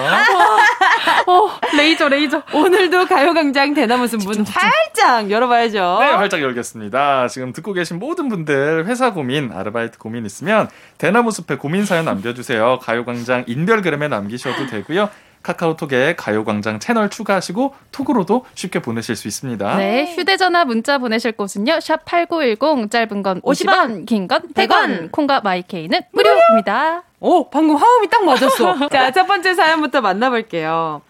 [1.28, 2.42] 어, 레이저, 레이저.
[2.54, 5.98] 오늘도 가요광장 대나무 숲 문 활짝 열어봐야죠.
[6.02, 7.28] 네, 활짝 열겠습니다.
[7.28, 10.68] 지금 듣고 계신 모든 분들 회사 고민, 아르바이트 고민 있으면
[10.98, 12.80] 대나무 숲에 고민 사연 남겨주세요.
[12.82, 15.10] 가요광장 인별그램에 남기셔도 되고요.
[15.46, 19.78] 카카오톡에 가요광장 채널 추가하시고 톡으로도 쉽게 보내실 수 있습니다.
[19.78, 21.80] 네, 휴대전화 문자 보내실 곳은요.
[21.82, 25.12] 샵 8910 짧은 건 50원, 긴 건 100원.
[25.12, 27.04] 콩과 마이케이는 무료입니다.
[27.20, 28.90] 오, 방금 화음이 딱 맞았어.
[28.90, 31.02] 자, 첫 번째 사연부터 만나볼게요.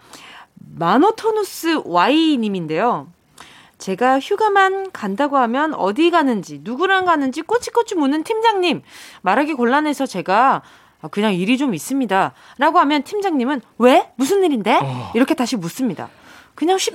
[0.78, 3.06] 마노토누스 Y님인데요.
[3.78, 8.82] 제가 휴가만 간다고 하면 어디 가는지, 누구랑 가는지 꼬치꼬치 묻는 팀장님.
[9.22, 10.62] 말하기 곤란해서 제가 아,
[11.10, 12.32] 그냥 일이 좀 있습니다.
[12.58, 14.10] 라고 하면 팀장님은 왜?
[14.16, 14.80] 무슨 일인데?
[15.14, 16.08] 이렇게 다시 묻습니다.
[16.54, 16.92] 그냥 쉽,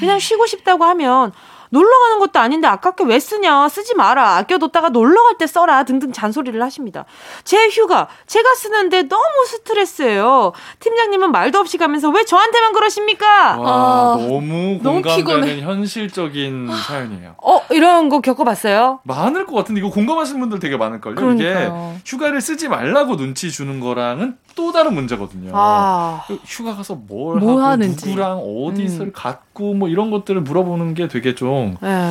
[0.00, 1.32] 그냥 쉬고 싶다고 하면
[1.72, 3.66] 놀러 가는 것도 아닌데 아깝게 왜 쓰냐?
[3.70, 4.36] 쓰지 마라.
[4.36, 5.84] 아껴뒀다가 놀러 갈 때 써라.
[5.84, 7.06] 등등 잔소리를 하십니다.
[7.44, 10.52] 제 휴가 제가 쓰는데 너무 스트레스예요.
[10.80, 13.56] 팀장님은 말도 없이 가면서 왜 저한테만 그러십니까?
[13.58, 15.60] 와, 너무 너무 공감되는.
[15.62, 17.36] 현실적인 사연이에요.
[17.42, 19.00] 어, 이런 거 겪어봤어요?
[19.04, 21.14] 많을 것 같은데 이거 공감하시는 분들 되게 많을걸요.
[21.14, 21.94] 그러니까요.
[21.96, 25.50] 이게 휴가를 쓰지 말라고 눈치 주는 거랑은 또 다른 문제거든요.
[25.54, 26.22] 아.
[26.26, 28.08] 그 휴가 가서 뭘 뭐 하고 하는지.
[28.08, 32.10] 누구랑 어디를 갔고 뭐 이런 것들을 물어보는 게 되게 좀 예.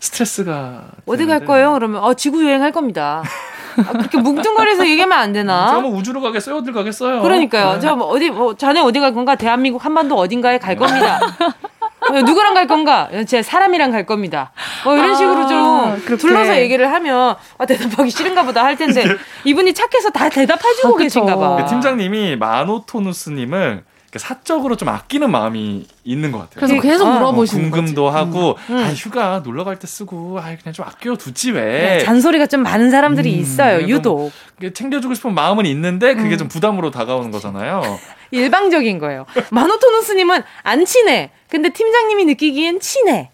[0.00, 1.72] 스트레스가 어디 갈 거예요?
[1.72, 3.22] 그러면 어 지구 여행 할 겁니다.
[3.76, 5.68] 아, 그렇게 뭉뚱거려서 얘기하면 안 되나?
[5.68, 6.56] 제가 뭐 우주로 가겠어요?
[6.58, 7.22] 어딜 가겠어요?
[7.22, 7.74] 그러니까요.
[7.74, 7.80] 네.
[7.80, 9.34] 제가 뭐 어디 뭐 자네 어디 갈 건가?
[9.34, 11.18] 대한민국 한반도 어딘가에 갈 겁니다.
[12.10, 13.08] 어, 누구랑 갈 건가?
[13.26, 14.52] 제 사람이랑 갈 겁니다.
[14.84, 16.16] 뭐 이런 아, 식으로 좀 그렇게.
[16.16, 19.04] 둘러서 얘기를 하면 아, 대답하기 싫은가 보다 할 텐데
[19.44, 20.98] 이분이 착해서 다 대답해주고 아.
[20.98, 21.56] 계신가 봐.
[21.56, 23.84] 그 팀장님이 마노토누스님을
[24.18, 26.54] 사적으로 좀 아끼는 마음이 있는 것 같아요.
[26.66, 28.76] 그래서 계속 어, 물어보시는 궁금도 하고, 음.
[28.76, 31.62] 아 휴가 놀러 갈 때 쓰고, 아 그냥 좀 아껴 두지 왜?
[31.64, 33.86] 네, 잔소리가 좀 많은 사람들이 음, 있어요.
[33.88, 34.30] 유독
[34.72, 36.16] 챙겨주고 싶은 마음은 있는데 음.
[36.22, 37.82] 그게 좀 부담으로 다가오는 거잖아요.
[38.30, 39.26] 일방적인 거예요.
[39.50, 41.30] 마노토누스님은 안 친해.
[41.48, 43.30] 근데 팀장님이 느끼기엔 친해.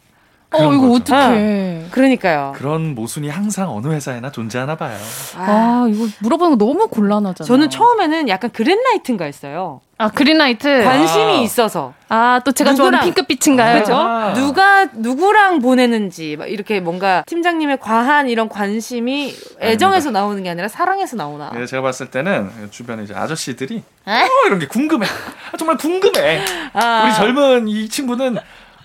[0.53, 1.15] 어, 이거 거죠.
[1.15, 1.87] 어떡해.
[1.91, 2.53] 그러니까요.
[2.57, 4.97] 그런 모순이 항상 어느 회사에나 존재하나 봐요.
[5.37, 7.47] 아, 이거 물어보는 거 너무 곤란하잖아.
[7.47, 9.81] 저는 처음에는 약간 그린라이트인가 했어요.
[9.99, 10.83] 아, 그린라이트.
[10.83, 11.41] 관심이 아.
[11.43, 11.93] 있어서.
[12.09, 13.15] 아, 또 제가 좋아하는 누구랑?
[13.15, 13.81] 핑크빛인가요?
[13.81, 13.95] 그죠?
[13.95, 14.33] 아.
[14.33, 21.17] 누가 누구랑 보내는지 막 이렇게 뭔가 팀장님의 과한 이런 관심이 애정에서 나오는 게 아니라 사랑에서
[21.17, 21.51] 나오나.
[21.55, 25.07] 네, 제가 봤을 때는 주변에 이제 아저씨들이 어, 이런 게 궁금해.
[25.53, 26.41] 아, 정말 궁금해.
[26.73, 27.05] 아.
[27.05, 28.39] 우리 젊은 이 친구는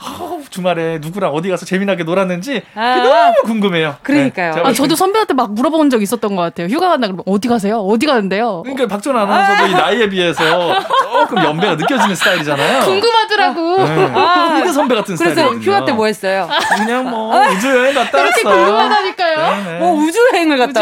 [0.08, 2.95] 어, 주말에 누구랑 어디 가서 재미나게 놀았는지 아.
[2.95, 3.95] 그게 너무 궁금해요.
[4.03, 4.53] 그러니까요.
[4.56, 6.68] 네, 아, 저도 선배한테 막 물어본 적 있었던 것 같아요.
[6.68, 7.80] 휴가 간다 그러면 어디 가세요?
[7.80, 8.62] 어디 가는데요?
[8.64, 10.74] 그러니까 박전 아나운서도 이 나이에 비해서
[11.12, 12.86] 조금 연배가 느껴지는 스타일이잖아요.
[12.86, 13.78] 궁금하더라고.
[13.84, 14.12] 네.
[14.16, 14.66] 아.
[14.72, 15.62] 선배 같은 그래서 스타일이거든요.
[15.64, 16.49] 휴가 때 뭐 했어요?
[16.78, 18.66] 그냥 뭐 우주 여행 갔다 이렇게 왔어요.
[18.66, 19.64] 궁금하다니까요.
[19.64, 20.82] 네, 뭐 우주 여행을 갔다.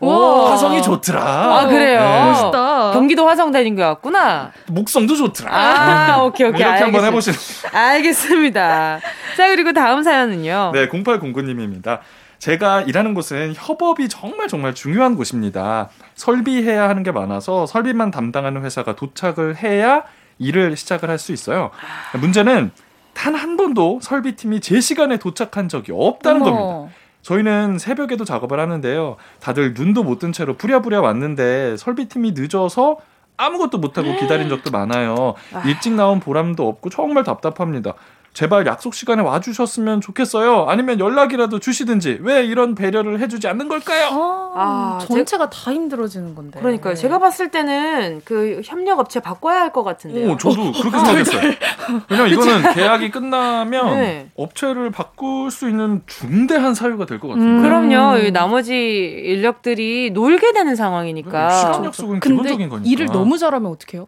[0.00, 0.50] 와.
[0.50, 1.20] 화성이 좋더라.
[1.22, 2.00] 아 그래요.
[2.00, 2.24] 네.
[2.24, 2.90] 멋있다.
[2.92, 4.50] 경기도 화성 다닌 거였구나.
[4.66, 5.50] 목성도 좋더라.
[5.54, 6.60] 아 오케이 오케이.
[6.60, 7.06] 이렇게 한번 알겠습니다.
[7.06, 7.38] 해보시는.
[7.72, 8.25] 알겠습니다.
[9.36, 10.72] 자 그리고 다음 사연은요.
[10.74, 12.00] 네, 0809님입니다.
[12.38, 15.88] 제가 일하는 곳은 협업이 정말 정말 중요한 곳입니다.
[16.14, 20.04] 설비해야 하는 게 많아서 설비만 담당하는 회사가 도착을 해야
[20.38, 21.70] 일을 시작을 할 수 있어요.
[22.20, 22.70] 문제는
[23.14, 26.50] 단 한 번도 설비팀이 제 시간에 도착한 적이 없다는 어머.
[26.56, 26.94] 겁니다.
[27.22, 29.16] 저희는 새벽에도 작업을 하는데요.
[29.40, 32.98] 다들 눈도 못 뜬 채로 부랴부랴 왔는데 설비팀이 늦어서
[33.38, 35.34] 아무것도 못하고 기다린 적도 많아요.
[35.66, 37.94] 일찍 나온 보람도 없고 정말 답답합니다.
[38.36, 40.66] 제발 약속 시간에 와주셨으면 좋겠어요.
[40.68, 44.08] 아니면 연락이라도 주시든지 왜 이런 배려를 해주지 않는 걸까요?
[44.12, 46.60] 아, 아, 전체가 다 힘들어지는 건데.
[46.60, 46.94] 그러니까요.
[46.96, 50.32] 제가 봤을 때는 그 협력 업체 바꿔야 할 것 같은데요.
[50.32, 51.52] 오, 저도 그렇게 생각했어요.
[52.10, 54.30] 왜냐면 이거는 계약이 끝나면 네.
[54.36, 57.42] 업체를 바꿀 수 있는 중대한 사유가 될 것 같아요.
[57.46, 57.62] 음.
[57.62, 58.18] 그럼요.
[58.18, 58.74] 이 나머지
[59.24, 61.50] 인력들이 놀게 되는 상황이니까.
[61.50, 62.88] 시간 약속은 근데 기본적인 거니까.
[62.90, 64.06] 일을 너무 잘하면 어떡해요?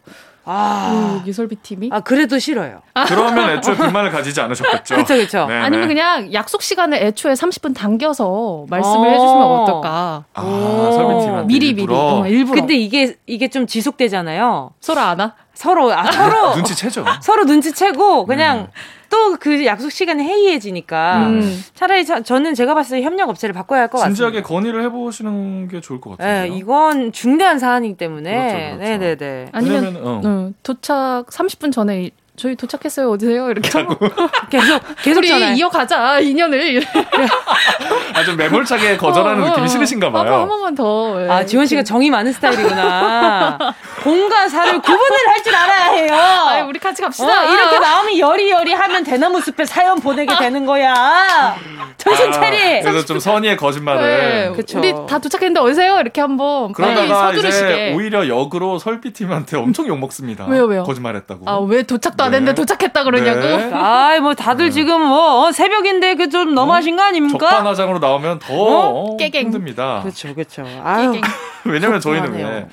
[0.51, 1.91] 아, 여기 설비팀이?
[1.93, 2.81] 아 그래도 싫어요.
[3.07, 4.95] 그러면 애초에 불만을 가지지 않으셨겠죠.
[4.97, 5.47] 그렇죠, 그렇죠.
[5.47, 5.95] 네, 아니면 네.
[5.95, 9.11] 그냥 약속 시간을 애초에 30분 당겨서 말씀을 어.
[9.11, 10.25] 해주시면 어떨까?
[10.35, 10.93] 아, 오.
[10.93, 14.71] 설비팀한테 미리 미리 일부러 어, 일부러 근데 이게 이게 좀 지속되잖아요.
[14.81, 15.35] 서로 아나?
[15.55, 17.05] 서로 아 서로 눈치채죠.
[17.21, 18.67] 서로 눈치채고 그냥 음.
[19.11, 21.63] 또 그 약속 시간이 해이해지니까 음.
[21.75, 24.15] 차라리 저, 저는 제가 봤을 때 협력 업체를 바꿔야 할 것 같습니다.
[24.17, 26.51] 진지하게 건의를 해보시는 게 좋을 것 같아요.
[26.51, 28.31] 네, 이건 중대한 사안이기 때문에.
[28.31, 28.99] 그렇죠, 그렇죠.
[28.99, 29.49] 네네네.
[29.53, 30.21] 아니면 왜냐면, 어.
[30.25, 33.11] 어, 도착 30분 전에 저희 도착했어요.
[33.11, 33.51] 어디세요?
[33.51, 33.97] 이렇게 자꾸
[34.49, 35.55] 계속 계속 우리 전화해.
[35.57, 36.83] 이어가자 인연을.
[38.15, 39.69] 아주 매몰차게 거절하는 어, 어, 느낌이 어.
[39.69, 40.23] 싫으신가 봐요.
[40.23, 41.23] 한, 번, 한 번만 더.
[41.25, 41.29] 예.
[41.29, 43.59] 아, 지원 씨가 정이 많은 스타일이구나.
[44.03, 46.15] 공과 사를 구분을 할 줄 알아야 해요.
[46.49, 47.27] 아이, 우리 같이 갑시다.
[47.49, 51.55] 어, 이렇게 마음이 여리여리 하면 대나무 숲에 사연 보내게 되는 거야.
[51.97, 52.79] 정신 차리.
[52.79, 54.03] 아, 그래서 좀 선의의 거짓말을.
[54.03, 54.79] 네, 그쵸.
[54.79, 56.01] 우리 다 도착했는데 어디세요?
[56.01, 57.93] 이렇게 한번 빨리 그러다가 이제.
[57.95, 60.45] 오히려 역으로 설비팀한테 엄청 욕 먹습니다.
[60.47, 60.83] 왜요, 왜요?
[60.83, 61.49] 거짓말했다고.
[61.49, 62.55] 아, 왜 도착도 안 했는데 네.
[62.55, 63.41] 도착했다 그러냐고?
[63.41, 63.71] 네.
[63.75, 67.39] 아이, 뭐 다들 지금 뭐, 어, 새벽인데 그 좀 너무하신 거 아닙니까?
[67.51, 69.13] 적반하장으로 나오면 더 어?
[69.13, 69.17] 어?
[69.17, 69.47] 깨갱.
[69.47, 70.01] 힘듭니다.
[70.03, 70.65] 그렇죠, 그렇죠.
[70.85, 71.23] 아유, 깨갱.
[71.65, 72.69] 왜냐면 저희는 그렇구나 왜 하네요.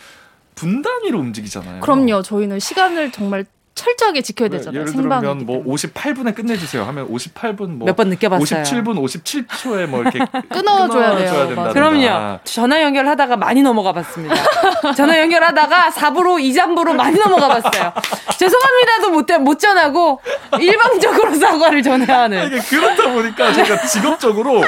[0.56, 1.82] 분 단위로 움직이잖아요.
[1.82, 2.22] 그럼요.
[2.22, 3.46] 저희는 시간을 정말
[3.76, 4.82] 철저하게 지켜야 네, 되잖아요.
[4.82, 5.64] 예를 들면 뭐 때문에.
[5.64, 8.64] 58분에 끝내주세요 하면 58분 뭐 몇번 늦게 봤어요.
[8.64, 10.20] 57분 57초에 뭐 이렇게
[10.50, 11.72] 끊어줘야 돼요.
[11.74, 12.40] 그럼요.
[12.46, 14.36] 전화 연결하다가 많이 넘어가 봤습니다.
[14.96, 17.92] 전화 연결하다가 4부로 2, 3부로 많이 넘어가 봤어요.
[18.40, 20.22] 죄송합니다도 못, 못 전하고
[20.58, 22.48] 일방적으로 사과를 전해야 하는.
[22.48, 24.62] 이게 그렇다 보니까 제가 직업적으로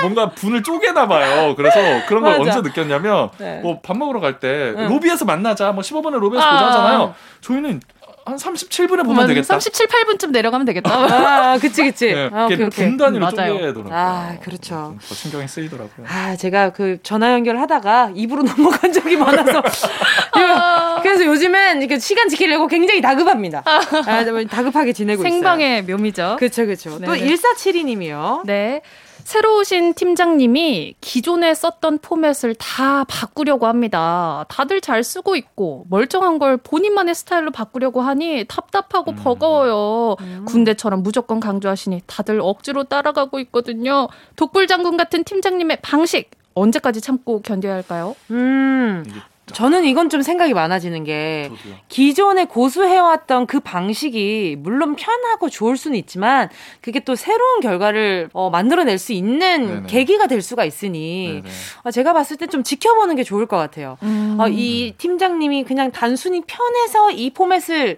[0.00, 1.54] 뭔가 분을 쪼개나 봐요.
[1.54, 2.58] 그래서 그런 걸 맞아.
[2.58, 3.60] 언제 느꼈냐면 네.
[3.60, 4.88] 뭐밥 먹으러 갈때 응.
[4.88, 5.72] 로비에서 만나자.
[5.72, 6.52] 뭐 15분에 로비에서 아.
[6.52, 7.14] 보자 하잖아요.
[7.42, 7.80] 저희는
[8.26, 9.46] 한 37분에 보면 맞아, 되겠다.
[9.46, 10.90] 37, 8분쯤 내려가면 되겠다.
[10.92, 12.06] 아, 그치, 그치.
[12.14, 12.88] 네, 아, 오케이, 이렇게 오케이.
[12.88, 13.52] 분 단위로 맞아요.
[13.54, 13.92] 쪼개더라고요.
[13.92, 14.96] 아, 그렇죠.
[15.06, 16.06] 더 신경이 쓰이더라고요.
[16.08, 19.62] 아, 제가 그 전화 연결하다가 입으로 넘어간 적이 많아서.
[20.32, 21.00] 아.
[21.02, 23.62] 그래서 요즘엔 이렇게 시간 지키려고 굉장히 다급합니다.
[23.64, 25.32] 아, 다급하게 지내고 있어요.
[25.32, 26.36] 생방의 묘미죠.
[26.38, 26.98] 그쵸, 그쵸.
[26.98, 27.26] 또 네네.
[27.26, 28.42] 1472님이요.
[28.46, 28.80] 네.
[29.24, 34.44] 새로 오신 팀장님이 기존에 썼던 포맷을 다 바꾸려고 합니다.
[34.48, 39.16] 다들 잘 쓰고 있고 멀쩡한 걸 본인만의 스타일로 바꾸려고 하니 답답하고 음.
[39.16, 40.16] 버거워요.
[40.46, 44.08] 군대처럼 무조건 강조하시니 다들 억지로 따라가고 있거든요.
[44.36, 48.14] 독불 장군 같은 팀장님의 방식 언제까지 참고 견뎌야 할까요?
[48.30, 49.04] 음.
[49.52, 51.74] 저는 이건 좀 생각이 많아지는 게 저도요.
[51.88, 56.48] 기존에 고수해왔던 그 방식이 물론 편하고 좋을 수는 있지만
[56.80, 59.86] 그게 또 새로운 결과를 어, 만들어낼 수 있는 네네.
[59.86, 61.54] 계기가 될 수가 있으니 네네.
[61.82, 63.96] 어, 제가 봤을 때 좀 지켜보는 게 좋을 것 같아요.
[64.02, 64.36] 음.
[64.38, 67.96] 어, 이 팀장님이 그냥 단순히 편해서 이 포맷을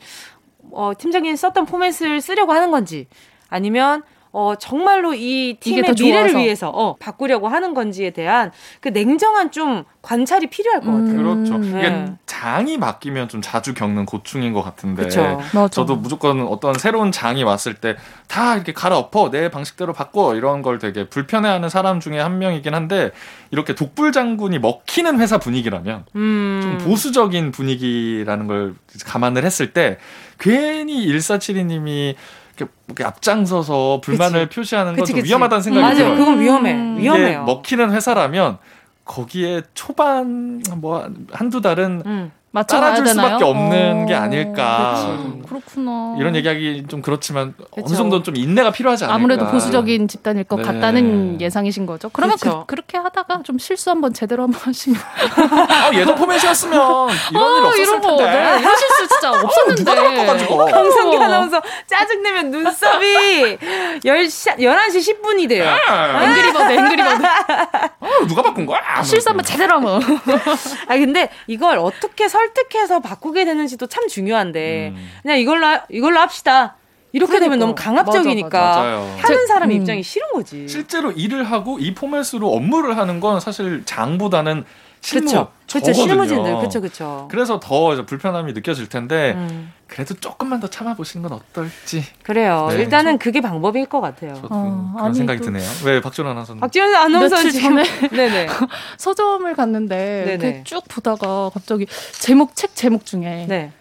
[0.73, 3.07] 어, 팀장님이 썼던 포맷을 쓰려고 하는 건지
[3.49, 4.03] 아니면
[4.39, 6.39] 어, 정말로 이 이게 팀의 더 미래를 좋아서.
[6.45, 11.17] 위해서 어, 바꾸려고 하는 건지에 대한 그 냉정한 좀 관찰이 필요할 것 같아요.
[11.17, 11.55] 그렇죠.
[11.55, 12.13] 음, 이게 네.
[12.27, 15.05] 장이 바뀌면 좀 자주 겪는 고충인 것 같은데.
[15.05, 15.41] 그쵸.
[15.71, 17.97] 저도 무조건 어떤 새로운 장이 왔을 때
[18.29, 23.13] 다 이렇게 갈아엎어 내 방식대로 바꿔 이런 걸 되게 불편해하는 사람 중에 한 명이긴 한데
[23.51, 26.61] 이렇게 독불 장군이 먹히는 회사 분위기라면 음.
[26.63, 28.75] 좀 보수적인 분위기라는 걸
[29.05, 29.99] 감안을 했을 때
[30.39, 32.15] 괜히 1472님이
[32.57, 35.29] 이렇게, 이렇게 앞장서서 불만을 표시하는 건 그치, 좀 그치.
[35.29, 35.97] 위험하다는 생각이 맞아요.
[35.97, 36.17] 들어요.
[36.17, 36.99] 그건 위험해.
[36.99, 37.45] 위험해요.
[37.45, 38.59] 먹히는 회사라면
[39.05, 42.33] 거기에 초반 뭐 한두 달은 음.
[42.63, 43.27] 따라줄 되나요?
[43.27, 44.95] 수밖에 없는 게 어, 아닐까.
[45.07, 45.43] 그렇지.
[45.49, 46.15] 그렇구나.
[46.19, 47.97] 이런 얘기하기 좀 그렇지만 어느 그쵸.
[47.97, 49.15] 정도는 좀 인내가 필요하지 않을까.
[49.15, 50.63] 아무래도 보수적인 집단일 것 네.
[50.63, 52.09] 같다는 예상이신 거죠.
[52.11, 52.65] 그러면 그쵸.
[52.67, 55.01] 그, 렇게 하다가 좀 실수 한번 제대로 한번 하시면
[55.69, 56.77] 아, 예전 포맷이었으면
[57.31, 58.25] 이런 일 어, 없었을 이런 거 텐데.
[58.33, 59.85] 네, 이런 실수 진짜 없었는데.
[59.85, 60.65] 누가 바꿔가지고.
[60.67, 61.21] 강성기 어.
[61.23, 63.59] 아나운서 짜증내면 눈썹이
[64.05, 65.65] 10시, 11시 10분이 돼요.
[66.23, 67.23] 앵그리버드, 앵그리버드.
[68.01, 69.03] 어, 누가 바꾼 거야?
[69.03, 70.01] 실수 한번 제대로 하면.
[70.89, 75.09] 아 근데 이걸 어떻게 설 득해서 바꾸게 되는지도 참 중요한데 음.
[75.23, 76.77] 그냥 이걸로 하- 이걸로 합시다.
[77.13, 77.45] 이렇게 그러니까.
[77.47, 79.17] 되면 너무 강압적이니까 맞아, 맞아요.
[79.21, 79.77] 하는 사람 음.
[79.77, 80.69] 입장이 싫은 거지.
[80.69, 84.65] 실제로 일을 하고 이 포맷으로 업무를 하는 건 사실 장보다는
[85.01, 85.53] 실무 그렇죠.
[85.71, 85.93] 그렇죠.
[85.93, 85.95] 저거든요.
[86.05, 87.29] 실무진들 그렇죠, 그렇죠.
[87.31, 92.67] 그래서 더 불편함이 느껴질 텐데 음, 그래도 조금만 더 참아보시는 건 어떨지 그래요.
[92.71, 92.77] 네.
[92.79, 94.35] 일단은 그게 방법일 것 같아요.
[94.35, 95.69] 저도 어, 그런 아니, 생각이 또- 드네요.
[95.85, 96.61] 왜 박준호 아나운서는?
[96.61, 98.49] 박지현 아나운서 전에 네네
[98.99, 103.73] 서점을 갔는데 쭉 보다가 갑자기 제목 책 제목 중에 네.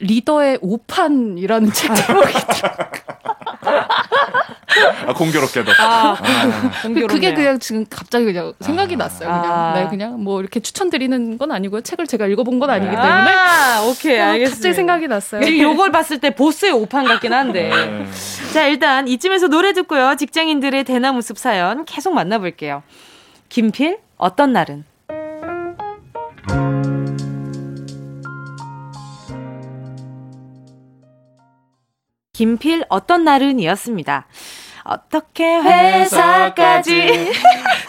[0.00, 2.32] 리더의 오판이라는 책 제목이
[5.06, 5.72] 아, 공교롭게도.
[5.78, 7.06] 아, 아, 공교롭네요.
[7.06, 8.98] 그게 그냥 지금 갑자기 그냥 생각이 아.
[8.98, 9.28] 났어요.
[9.28, 9.74] 그냥 아.
[9.74, 11.82] 네 그냥 뭐 이렇게 추천드리는 건 아니고요.
[11.82, 14.54] 책을 제가 읽어본 건 아니기 때문에 아, 오케이 어, 알겠습니다.
[14.56, 15.42] 갑자기 생각이 났어요.
[15.44, 17.70] 지금 요걸 봤을 때 보스의 오판 같긴 한데.
[17.70, 18.06] 네.
[18.52, 20.16] 자, 일단 이쯤에서 노래 듣고요.
[20.16, 22.82] 직장인들의 대나무 숲 사연 계속 만나볼게요.
[23.48, 24.84] 김필, 어떤 날은?
[32.32, 34.26] 김필, 어떤 날은이었습니다.
[34.84, 37.32] 어떻게 회사까지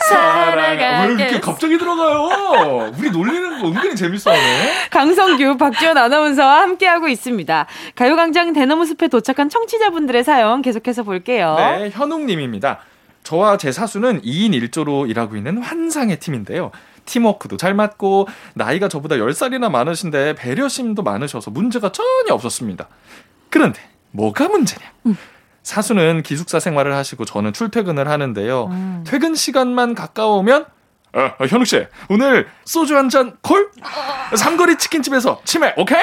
[0.07, 1.07] 사랑해.
[1.07, 1.39] 왜 이렇게.
[1.41, 2.91] 갑자기 들어가요?
[2.97, 4.87] 우리 놀리는 거 은근히 재밌어하네.
[4.91, 7.65] 강성규, 박지원 아나운서와 함께하고 있습니다.
[7.95, 11.55] 가요광장 대나무 숲에 도착한 청취자분들의 사연 계속해서 볼게요.
[11.57, 12.79] 네, 현웅님입니다.
[13.23, 16.71] 저와 제 사수는 2인 1조로 일하고 있는 환상의 팀인데요.
[17.05, 22.87] 팀워크도 잘 맞고 나이가 저보다 10살이나 많으신데 배려심도 많으셔서 문제가 전혀 없었습니다.
[23.49, 23.79] 그런데
[24.11, 24.85] 뭐가 문제냐?
[25.07, 25.17] 음.
[25.65, 28.67] 사수는 기숙사 생활을 하시고 저는 출퇴근을 하는데요.
[28.67, 29.03] 음.
[29.05, 30.65] 퇴근 시간만 가까우면
[31.15, 33.69] 어, 어, 현욱 씨, 오늘 소주 한 잔 콜?
[34.35, 36.01] 삼거리 치킨집에서 치매, 오케이?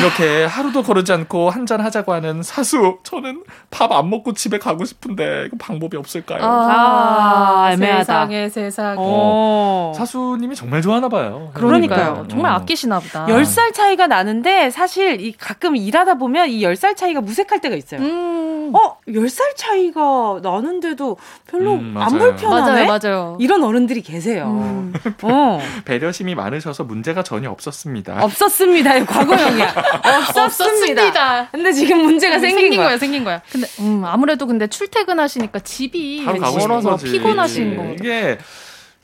[0.00, 2.98] 이렇게 하루도 거르지 않고 한 잔 하자고 하는 사수.
[3.02, 6.42] 저는 밥 안 먹고 집에 가고 싶은데 이거 방법이 없을까요?
[6.42, 8.04] 아, 아 애매하다.
[8.04, 8.96] 세상에 세상에.
[8.98, 11.50] 어, 사수님이 정말 좋아하나 봐요.
[11.54, 12.26] 그러니까요.
[12.28, 12.56] 정말 어.
[12.56, 13.26] 아끼시나 보다.
[13.26, 18.00] 10살 차이가 나는데 사실 이 가끔 일하다 보면 이 10살 차이가 무색할 때가 있어요.
[18.00, 18.72] 음.
[18.74, 21.16] 어, 10살 차이가 나는데도
[21.50, 22.86] 별로 음, 안 불편하네?
[22.86, 23.36] 맞아요, 맞아요.
[23.40, 24.19] 이런 어른들이 계세요.
[24.20, 24.44] 계세요.
[24.48, 24.92] 음.
[25.22, 25.60] 어.
[25.86, 28.22] 배려심이 많으셔서 문제가 전혀 없었습니다.
[28.22, 29.04] 없었습니다.
[29.06, 29.74] 과거형이야.
[30.36, 31.48] 없었습니다.
[31.50, 32.98] 근데 지금 문제가 생긴, 생긴 거야.
[32.98, 33.40] 생긴 거야.
[33.50, 37.84] 근데 음, 아무래도 근데 출퇴근하시니까 집이 멀어서 피곤하신 거.
[37.94, 38.38] 이게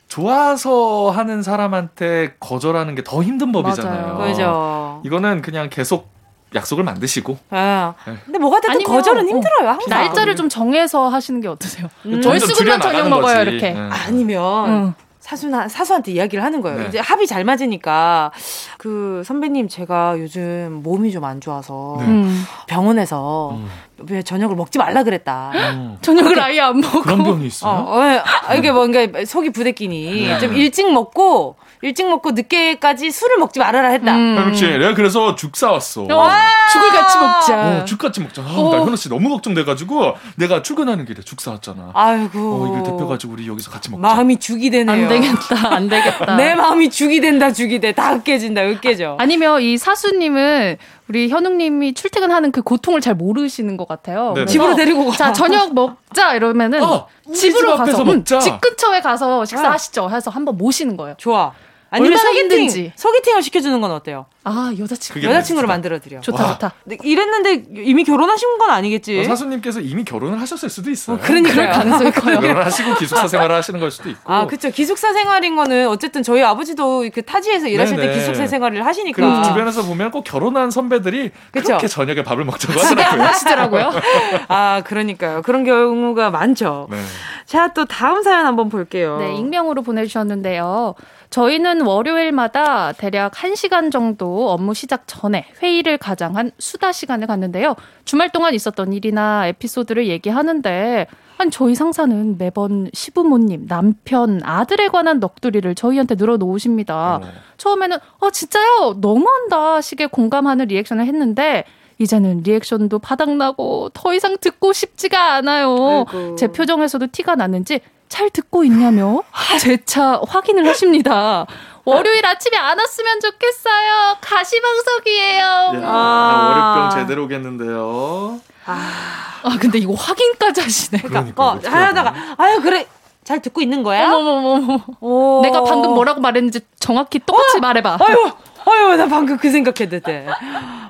[0.07, 4.13] 좋아서 하는 사람한테 거절하는 게 더 힘든 법이잖아요.
[4.17, 4.27] 맞아요.
[4.31, 5.01] 그죠.
[5.05, 6.09] 이거는 그냥 계속
[6.55, 7.37] 약속을 만드시고.
[7.49, 7.93] 아,
[8.25, 9.69] 근데 뭐가 됐든 거절은 힘들어요.
[9.69, 9.89] 항상.
[9.89, 11.87] 날짜를 좀 정해서 하시는 게 어떠세요?
[12.05, 12.21] 음.
[12.25, 13.71] 월수금만 저녁 먹어요 이렇게.
[13.71, 13.89] 네.
[13.89, 14.93] 아니면 음.
[15.27, 16.79] 사수나 사수한테 이야기를 하는 거예요.
[16.79, 16.85] 네.
[16.87, 18.31] 이제 합이 잘 맞으니까
[18.77, 22.05] 그 선배님 제가 요즘 몸이 좀 안 좋아서 네.
[22.05, 22.43] 음.
[22.67, 23.67] 병원에서 음.
[24.09, 25.51] 왜 저녁을 먹지 말라 그랬다.
[25.73, 25.97] 음.
[26.01, 27.71] 저녁을 아예 안 먹고 그런 병이 있어요?
[27.73, 30.39] 어, 어, 이게 뭔가 속이 부대끼니 네.
[30.39, 34.15] 좀 일찍 먹고 일찍 먹고 늦게까지 술을 먹지 말아라 했다.
[34.15, 34.35] 음.
[34.37, 36.03] 현욱 씨, 내가 그래서 죽 사왔어.
[36.03, 36.29] 어,
[36.71, 37.55] 죽을 같이 먹자.
[37.81, 38.41] 어, 죽 같이 먹자.
[38.41, 38.71] 아, 어.
[38.71, 41.91] 나 현우 씨 너무 걱정돼가지고 내가 출근하는 길에 죽 사왔잖아.
[41.93, 42.39] 아이고.
[42.39, 44.01] 어, 이걸 대표가지고 우리 여기서 같이 먹자.
[44.01, 44.91] 마음이 죽이 되네요.
[44.91, 46.35] 안 되겠다, 안 되겠다.
[46.37, 47.91] 내 마음이 죽이 된다, 죽이 돼.
[47.91, 49.17] 다 으깨진다, 으깨져.
[49.19, 50.77] 아니면 이 사수님은
[51.09, 54.33] 우리 현웅님이 출퇴근하는 그 고통을 잘 모르시는 것 같아요.
[54.47, 55.15] 집으로 데리고 가.
[55.15, 60.09] 자 저녁 먹자 이러면은 어, 집으로 집 가서 음, 집 근처에 가서 식사하시죠.
[60.09, 61.15] 해서 한번 모시는 거예요.
[61.17, 61.53] 좋아.
[61.89, 64.25] 아니면 소개팅, 소개팅을 시켜주는 건 어때요?
[64.43, 66.19] 아 여자친구 여자친구를 만들어 드려.
[66.21, 66.51] 좋다 와.
[66.53, 66.73] 좋다.
[67.03, 69.19] 이랬는데 이미 결혼하신 건 아니겠지?
[69.19, 71.15] 어, 사수님께서 이미 결혼을 하셨을 수도 있어요.
[71.17, 72.39] 어, 그러니까 가능성이 커요.
[72.39, 74.21] 결혼하시고 기숙사 생활을 하시는 걸 수도 있고.
[74.31, 74.69] 아 그렇죠.
[74.69, 78.07] 기숙사 생활인 거는 어쨌든 저희 아버지도 그 타지에서 일하실 네네.
[78.13, 79.15] 때 기숙사 생활을 하시니까.
[79.15, 81.65] 그리고 주변에서 보면 꼭 결혼한 선배들이 그쵸?
[81.67, 83.23] 그렇게 저녁에 밥을 먹자고 하더라고요.
[83.27, 83.91] 하시더라고요.
[84.49, 85.41] 아 그러니까요.
[85.41, 86.87] 그런 경우가 많죠.
[86.91, 86.97] 네.
[87.45, 89.17] 자또 다음 사연 한번 볼게요.
[89.19, 90.95] 네 익명으로 보내주셨는데요.
[91.29, 97.75] 저희는 월요일마다 대략 1시간 정도 업무 시작 전에 회의를 가장한 수다 시간을 갖는데요.
[98.05, 101.07] 주말 동안 있었던 일이나 에피소드를 얘기하는데
[101.37, 107.17] 아니 저희 상사는 매번 시부모님, 남편, 아들에 관한 넋두리를 저희한테 늘어놓으십니다.
[107.17, 107.21] 어.
[107.57, 108.97] 처음에는 아 진짜요?
[109.01, 111.63] 너무한다 식의 공감하는 리액션을 했는데
[111.99, 116.05] 이제는 리액션도 바닥나고 더 이상 듣고 싶지가 않아요.
[116.07, 116.35] 아이고.
[116.35, 119.23] 제 표정에서도 티가 나는지 잘 듣고 있냐며
[119.59, 121.45] 재차 확인을 하십니다.
[121.85, 124.17] 월요일 아침에 안 왔으면 좋겠어요.
[124.19, 125.45] 가시방석이에요.
[125.85, 128.41] 아, 월요병 제대로 오겠는데요.
[128.65, 131.01] 아, 아 근데 이거 확인까지 하시네.
[131.03, 132.85] 그러니까, 어, 하다가 아유 그래
[133.23, 134.11] 잘 듣고 있는 거야?
[134.11, 135.41] 어머머머.
[135.41, 137.59] 내가 방금 뭐라고 말했는지 정확히 똑같이 어?
[137.59, 137.97] 말해봐.
[137.99, 138.31] 아유,
[138.65, 140.27] 아유, 나 방금 그 생각했는데.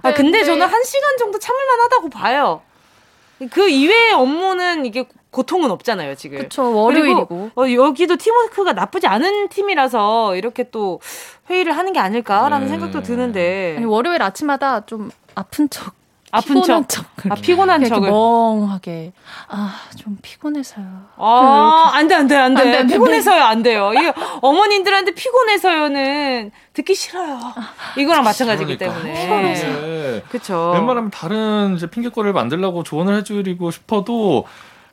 [0.03, 0.45] 아, 근데 네.
[0.45, 2.61] 저는 한 시간 정도 참을만 하다고 봐요.
[3.51, 6.39] 그 이외의 업무는 이게 고통은 없잖아요, 지금.
[6.39, 7.51] 그쵸, 월요일이고.
[7.55, 10.99] 어, 여기도 팀워크가 나쁘지 않은 팀이라서 이렇게 또
[11.49, 12.67] 회의를 하는 게 아닐까라는 네.
[12.69, 13.75] 생각도 드는데.
[13.77, 15.93] 아니, 월요일 아침마다 좀 아픈 척
[16.29, 16.89] 아픈 척.
[16.89, 17.05] 척.
[17.29, 18.09] 아, 피곤한 척을.
[18.09, 19.13] 멍하게.
[19.47, 20.85] 아, 좀 피곤해서요.
[21.15, 22.77] 아, 안 돼, 안 돼, 안 돼.
[22.79, 23.93] 안 돼, 피곤해서요, 안 돼요.
[23.93, 27.39] 이게 어머님들한테 피곤해서요는 듣기 싫어요.
[27.97, 29.01] 이거랑 마찬가지이기 그러니까.
[29.01, 29.23] 때문에.
[29.23, 29.67] 피곤해서.
[29.67, 30.23] 네.
[30.29, 30.71] 그쵸.
[30.73, 34.45] 웬만하면 다른 이제 핑계거리를 만들려고 조언을 해드리고 싶어도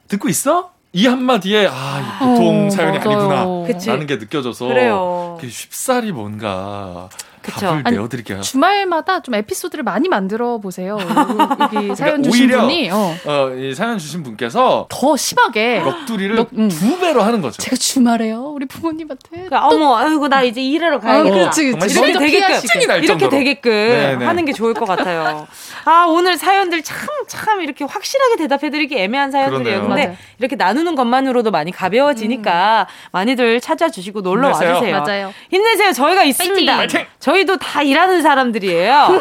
[0.09, 0.71] 듣고 있어?
[0.93, 3.11] 이 한마디에 아 보통 어, 사연이 맞아요.
[3.11, 3.89] 아니구나 그치?
[3.89, 5.39] 라는 게 느껴져서 그래요.
[5.49, 7.09] 쉽사리 뭔가
[7.45, 7.61] 그쵸.
[7.67, 8.41] 답을 아니, 내어드릴게요.
[8.41, 10.99] 주말마다 좀 에피소드를 많이 만들어 보세요.
[10.99, 13.15] 여기 사연 그러니까 주신 분이 어.
[13.27, 16.69] 어, 이 사연 주신 분께서 더 심하게 넋두리를 넉, 음.
[16.69, 17.61] 두 배로 하는 거죠.
[17.63, 19.29] 제가 주말에요 우리 부모님한테.
[19.31, 21.29] 그러니까, 어머, 아이고 나 이제 일하러 가야겠다.
[21.35, 22.01] 어, 그렇지, 그렇지.
[22.01, 24.25] 이렇게 되게끔 이렇게 되게끔 네네.
[24.25, 25.47] 하는 게 좋을 것 같아요.
[25.85, 29.87] 아 오늘 사연들 참 참 이렇게 확실하게 대답해드리기 애매한 사연들이에요.
[29.89, 33.09] 근데 이렇게 나누는 것만으로도 많이 가벼워지니까 음.
[33.13, 34.71] 많이들 찾아주시고 놀러 힘내세요.
[34.75, 35.01] 와주세요.
[35.01, 35.35] 맞아요.
[35.51, 35.93] 힘내세요.
[35.93, 36.77] 저희가 있습니다.
[36.77, 37.07] 파이팅!
[37.35, 39.21] 저희도 다 일하는 사람들이에요.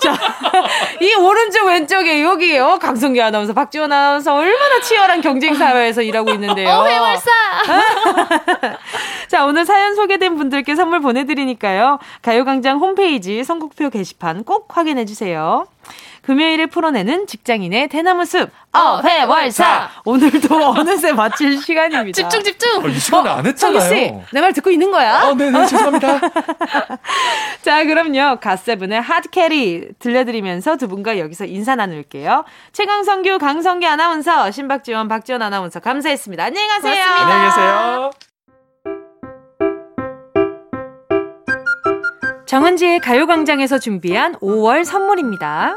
[0.00, 0.16] 자,
[1.00, 2.78] 이 오른쪽 왼쪽에 여기요.
[2.80, 6.68] 강성기 아나운서, 박지원 아나운서 얼마나 치열한 경쟁 사회에서 일하고 있는데요.
[6.68, 7.30] 어, 회월사.
[9.28, 11.98] 자, 오늘 사연 소개된 분들께 선물 보내드리니까요.
[12.22, 15.66] 가요광장 홈페이지 선곡표 게시판 꼭 확인해 주세요.
[16.26, 22.16] 금요일에 풀어내는 직장인의 대나무 숲 어회월사 오늘도 어느새 마칠 시간입니다.
[22.16, 22.84] 집중 집중.
[22.84, 23.80] 어, 이 시간에 안 했잖아요.
[23.80, 25.22] 씨, 내 말 듣고 있는 거야?
[25.22, 26.18] 어, 네네 죄송합니다.
[27.62, 28.40] 자, 그럼요.
[28.40, 32.44] 갓세븐의 핫캐리 들려드리면서 두 분과 여기서 인사 나눌게요.
[32.72, 36.42] 최강성규, 강성기 아나운서, 신박지원, 박지원 아나운서 감사했습니다.
[36.44, 36.92] 안녕히 가세요.
[36.92, 37.34] 고맙습니다.
[37.34, 38.10] 안녕히 계세요.
[42.46, 45.76] 정은지의 가요광장에서 준비한 5월 선물입니다.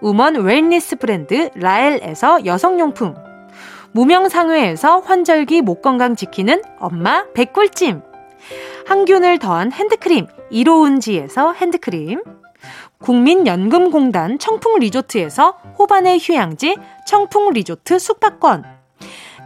[0.00, 3.14] 우먼 웰니스 브랜드 라엘에서 여성용품,
[3.92, 8.02] 무명상회에서 환절기 목 건강 지키는 엄마 백꿀찜,
[8.86, 12.22] 항균을 더한 핸드크림 이로운지에서 핸드크림,
[12.98, 16.76] 국민연금공단 청풍리조트에서 호반의 휴양지
[17.06, 18.64] 청풍리조트 숙박권,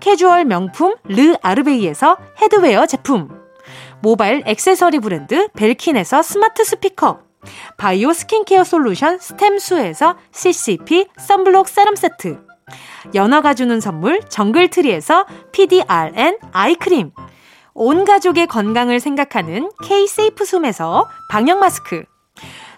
[0.01, 3.29] 캐주얼 명품 르 아르베이에서 headwear 제품,
[4.03, 7.30] 모바일 액세서리 브랜드 벨킨에서 스마트 스피커,
[7.76, 12.38] 바이오 스킨케어 솔루션 스템수에서 CCP 썬블록 세럼 세트,
[13.14, 17.12] 연어가 주는 선물 정글트리에서 PDRN 아이크림,
[17.74, 22.05] 온 가족의 건강을 생각하는 K-세이프 숨에서 방역 마스크,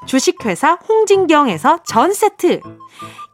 [0.06, 2.60] 주식회사 홍진경에서 전 세트,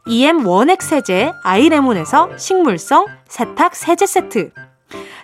[0.07, 4.51] EM 원액 세제 아이레몬에서 식물성 세탁 세제 세트,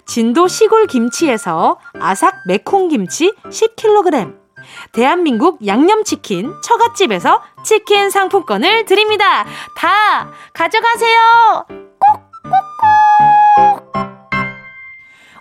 [0.05, 4.44] 진도 시골 김치에서 아삭 매콩 김치 10kg,
[4.91, 9.45] 대한민국 양념치킨 처갓집에서 치킨 상품권을 드립니다.
[9.77, 11.65] 다 가져가세요.
[11.67, 12.95] 꼭꼭꼭.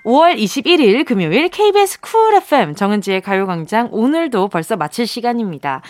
[0.04, 5.80] 5월 21일 금요일 KBS 쿨 FM 정은지의 가요광장 오늘도 벌써 마칠 시간입니다.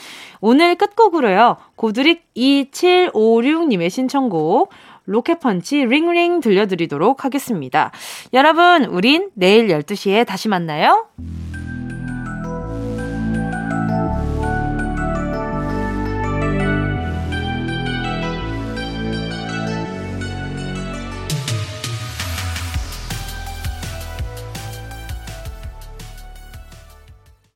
[0.41, 1.57] 오늘 끝곡으로요.
[1.75, 4.71] 고드릭 2756님의 신청곡
[5.07, 7.91] 로켓펀치 링링 들려드리도록 하겠습니다.
[8.33, 11.09] 여러분, 우린 내일 12시에 다시 만나요.